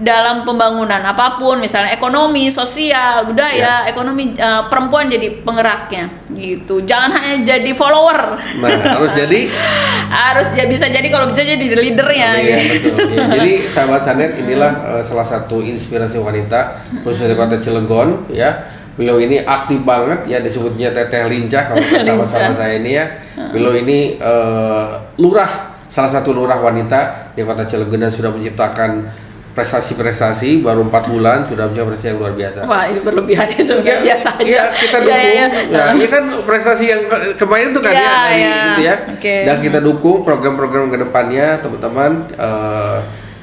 dalam 0.00 0.48
pembangunan 0.48 1.00
apa 1.04 1.36
pun, 1.36 1.60
misalnya 1.60 1.92
ekonomi, 1.92 2.48
sosial, 2.48 3.28
budaya, 3.28 3.84
ekonomi 3.84 4.32
eh, 4.32 4.62
perempuan 4.72 5.12
jadi 5.12 5.42
penggeraknya 5.44 6.08
gitu. 6.32 6.80
Jangan 6.82 7.12
hanya 7.20 7.36
jadi 7.44 7.70
follower. 7.76 8.40
Nah, 8.60 8.70
harus 8.96 9.12
jadi 9.12 9.48
harus 10.24 10.48
ya 10.56 10.64
bisa 10.64 10.88
jadi 10.88 11.08
kalau 11.12 11.28
bisa 11.30 11.44
jadi 11.44 11.60
leadernya. 11.60 12.28
Iya 12.40 12.56
gitu. 12.78 12.88
betul. 12.96 13.12
Ya, 13.12 13.24
jadi 13.36 13.52
sahabat 13.68 14.02
Sanet 14.04 14.32
inilah 14.40 14.72
eh, 14.96 15.02
salah 15.04 15.26
satu 15.26 15.60
inspirasi 15.60 16.16
wanita 16.16 16.80
khususnya 17.04 17.32
di 17.32 17.36
kota 17.36 17.56
Cilegon 17.60 18.28
ya. 18.32 18.72
Beliau 18.92 19.16
ini 19.16 19.40
aktif 19.40 19.80
banget 19.88 20.28
ya 20.28 20.44
disebutnya 20.44 20.92
Teteh 20.92 21.24
Lincah 21.24 21.64
kalau 21.64 21.80
Lincah. 22.28 22.52
saya 22.52 22.76
ini 22.76 22.96
ya. 22.96 23.04
Beliau 23.52 23.72
ini 23.76 24.16
eh, 24.20 24.86
lurah 25.20 25.72
salah 25.92 26.08
satu 26.08 26.32
lurah 26.32 26.56
wanita 26.60 27.32
di 27.36 27.44
kota 27.44 27.68
Cilegon 27.68 28.08
dan 28.08 28.12
sudah 28.12 28.32
menciptakan 28.32 29.04
prestasi-prestasi 29.52 30.60
baru 30.60 30.82
empat 30.82 31.06
bulan 31.06 31.42
sudah 31.42 31.66
mencapai 31.66 31.88
prestasi 31.90 32.08
yang 32.08 32.18
luar 32.18 32.32
biasa. 32.32 32.58
Wah, 32.64 32.84
ini 32.86 33.00
berlebihan 33.00 33.46
ya 33.46 33.60
sebenarnya 33.60 33.98
biasa 34.02 34.28
aja. 34.34 34.44
Iya, 34.44 34.64
kita 34.70 34.96
Iya, 34.96 35.04
dukung. 35.04 35.20
iya, 35.22 35.46
Ya, 35.46 35.48
iya. 35.62 35.84
ini 35.92 36.06
kan 36.06 36.24
prestasi 36.42 36.84
yang 36.86 37.02
ke- 37.04 37.36
kemarin 37.36 37.70
tuh 37.70 37.80
kan 37.80 37.92
Iya, 37.92 38.00
ya 38.00 38.12
dari 38.22 38.36
iya. 38.38 38.56
gitu 38.66 38.82
ya. 38.82 38.94
Oke. 39.12 39.36
Dan 39.44 39.56
kita 39.60 39.78
dukung 39.78 40.18
program-program 40.22 40.88
ke 40.88 40.98
depannya, 40.98 41.46
teman-teman. 41.58 42.12
eh, 42.32 42.98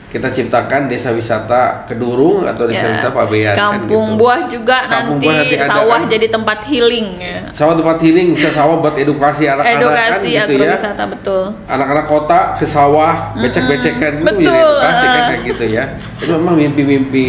kita 0.09 0.25
ciptakan 0.27 0.89
desa 0.89 1.13
wisata 1.13 1.85
Kedurung 1.85 2.41
atau 2.41 2.65
desa 2.65 2.81
Ya. 2.81 2.97
wisata 2.97 3.13
Pabean 3.13 3.53
kan 3.53 3.77
Kampung 3.77 4.05
gitu. 4.09 4.17
buah 4.17 4.41
juga 4.45 4.77
Kampung 4.83 5.21
nanti 5.21 5.25
buah 5.29 5.35
nanti 5.37 5.55
ada, 5.55 5.67
sawah 5.69 5.99
kan? 6.01 6.09
jadi 6.09 6.25
tempat 6.27 6.59
healing 6.65 7.07
ya. 7.15 7.37
Sawah 7.53 7.73
tempat 7.73 7.97
healing 7.99 8.27
bisa 8.33 8.49
sawah 8.49 8.75
buat 8.77 8.95
edukasi 8.95 9.45
anak-anak 9.45 9.77
Edukasi 9.77 10.29
kan 10.33 10.43
gitu 10.43 10.53
ya. 10.57 10.65
agrowisata 10.65 11.03
betul. 11.05 11.43
Anak-anak 11.63 12.05
kota 12.05 12.39
ke 12.53 12.65
sawah 12.65 13.13
becek-becekan 13.37 14.11
itu 14.15 14.25
menjadi 14.25 14.49
Betul, 14.49 14.73
edukasi 14.73 15.05
kan 15.05 15.21
kayak 15.23 15.41
gitu 15.45 15.65
ya. 15.69 15.83
Itu 16.17 16.31
memang 16.33 16.55
mimpi-mimpi 16.57 17.27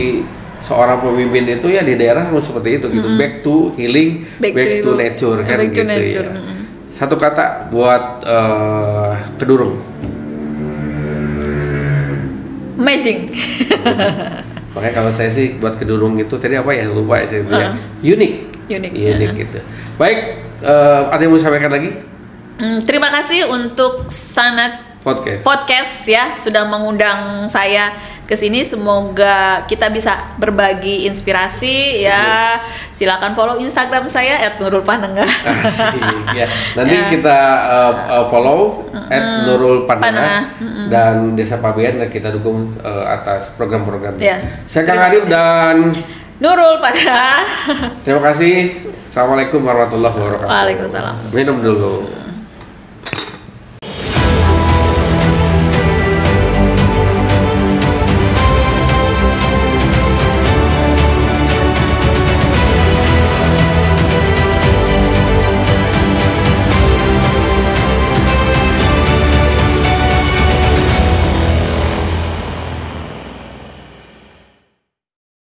seorang 0.60 0.98
pemimpin 1.00 1.44
itu 1.50 1.66
ya 1.68 1.80
di 1.80 1.96
daerah 1.96 2.24
harus 2.24 2.44
seperti 2.44 2.80
itu 2.80 2.86
gitu. 2.88 3.08
Back 3.14 3.40
to 3.40 3.76
healing, 3.76 4.24
back, 4.36 4.52
Back 4.52 4.68
to, 4.80 4.84
to- 4.86 4.96
nature 4.96 5.38
kan 5.42 5.56
back 5.58 5.68
to 5.68 5.76
gitu 5.76 5.84
nature, 5.84 6.28
ya. 6.32 6.40
Satu 6.88 7.14
kata 7.14 7.68
buat 7.68 8.24
eh, 8.24 9.10
kedurung. 9.36 9.76
Amazing. 12.80 13.28
Makanya 14.74 14.94
kalau 14.96 15.12
saya 15.12 15.28
sih 15.28 15.60
buat 15.60 15.76
kedurung 15.76 16.16
itu 16.16 16.32
tadi 16.40 16.56
apa 16.56 16.72
ya 16.72 16.88
lupa 16.88 17.20
ya 17.20 17.26
saya 17.28 17.42
ya. 17.44 17.68
Ah. 17.70 17.74
Unik. 18.00 18.32
Unik, 18.72 18.92
Unik 18.96 19.30
ah. 19.30 19.36
gitu. 19.36 19.58
Baik, 20.00 20.18
eh, 20.64 21.00
ada 21.12 21.20
yang 21.20 21.32
mau 21.36 21.40
sampaikan 21.42 21.68
lagi? 21.68 21.90
Hmm, 22.56 22.80
terima 22.88 23.12
kasih 23.12 23.44
untuk 23.52 24.08
Sanat 24.08 24.90
Podcast. 25.00 25.44
Podcast 25.44 26.04
ya 26.04 26.36
sudah 26.36 26.68
mengundang 26.68 27.48
saya 27.48 27.92
ke 28.30 28.38
sini. 28.38 28.62
Semoga 28.62 29.66
kita 29.66 29.90
bisa 29.90 30.30
berbagi 30.38 31.10
inspirasi 31.10 32.06
ya. 32.06 32.54
Silakan 32.94 33.34
follow 33.34 33.58
Instagram 33.58 34.06
saya 34.06 34.38
@nurulpanengah. 34.62 35.26
Asik 35.66 35.98
ya. 36.38 36.46
Nanti 36.78 36.94
Ya. 36.94 37.10
kita 37.10 37.38
uh, 37.66 37.92
uh, 38.06 38.24
follow 38.30 38.86
at 39.10 39.50
Nurul 39.50 39.82
Panengah. 39.82 40.46
Panengah 40.54 40.86
dan 40.86 41.34
Desa 41.34 41.58
Pabean 41.58 41.98
kita 42.06 42.30
dukung 42.30 42.70
uh, 42.86 43.10
atas 43.10 43.50
program-programnya. 43.58 44.22
Ya. 44.22 44.38
Saya 44.62 44.86
Kang 44.86 45.02
Arif 45.02 45.26
dan 45.26 45.90
Nurul 46.38 46.78
Panengah. 46.78 47.42
terima 48.06 48.22
kasih. 48.30 48.70
Assalamualaikum 49.10 49.58
warahmatullahi 49.66 50.14
wabarakatuh. 50.14 50.46
Waalaikumsalam. 50.54 51.16
Minum 51.34 51.58
dulu. 51.58 52.06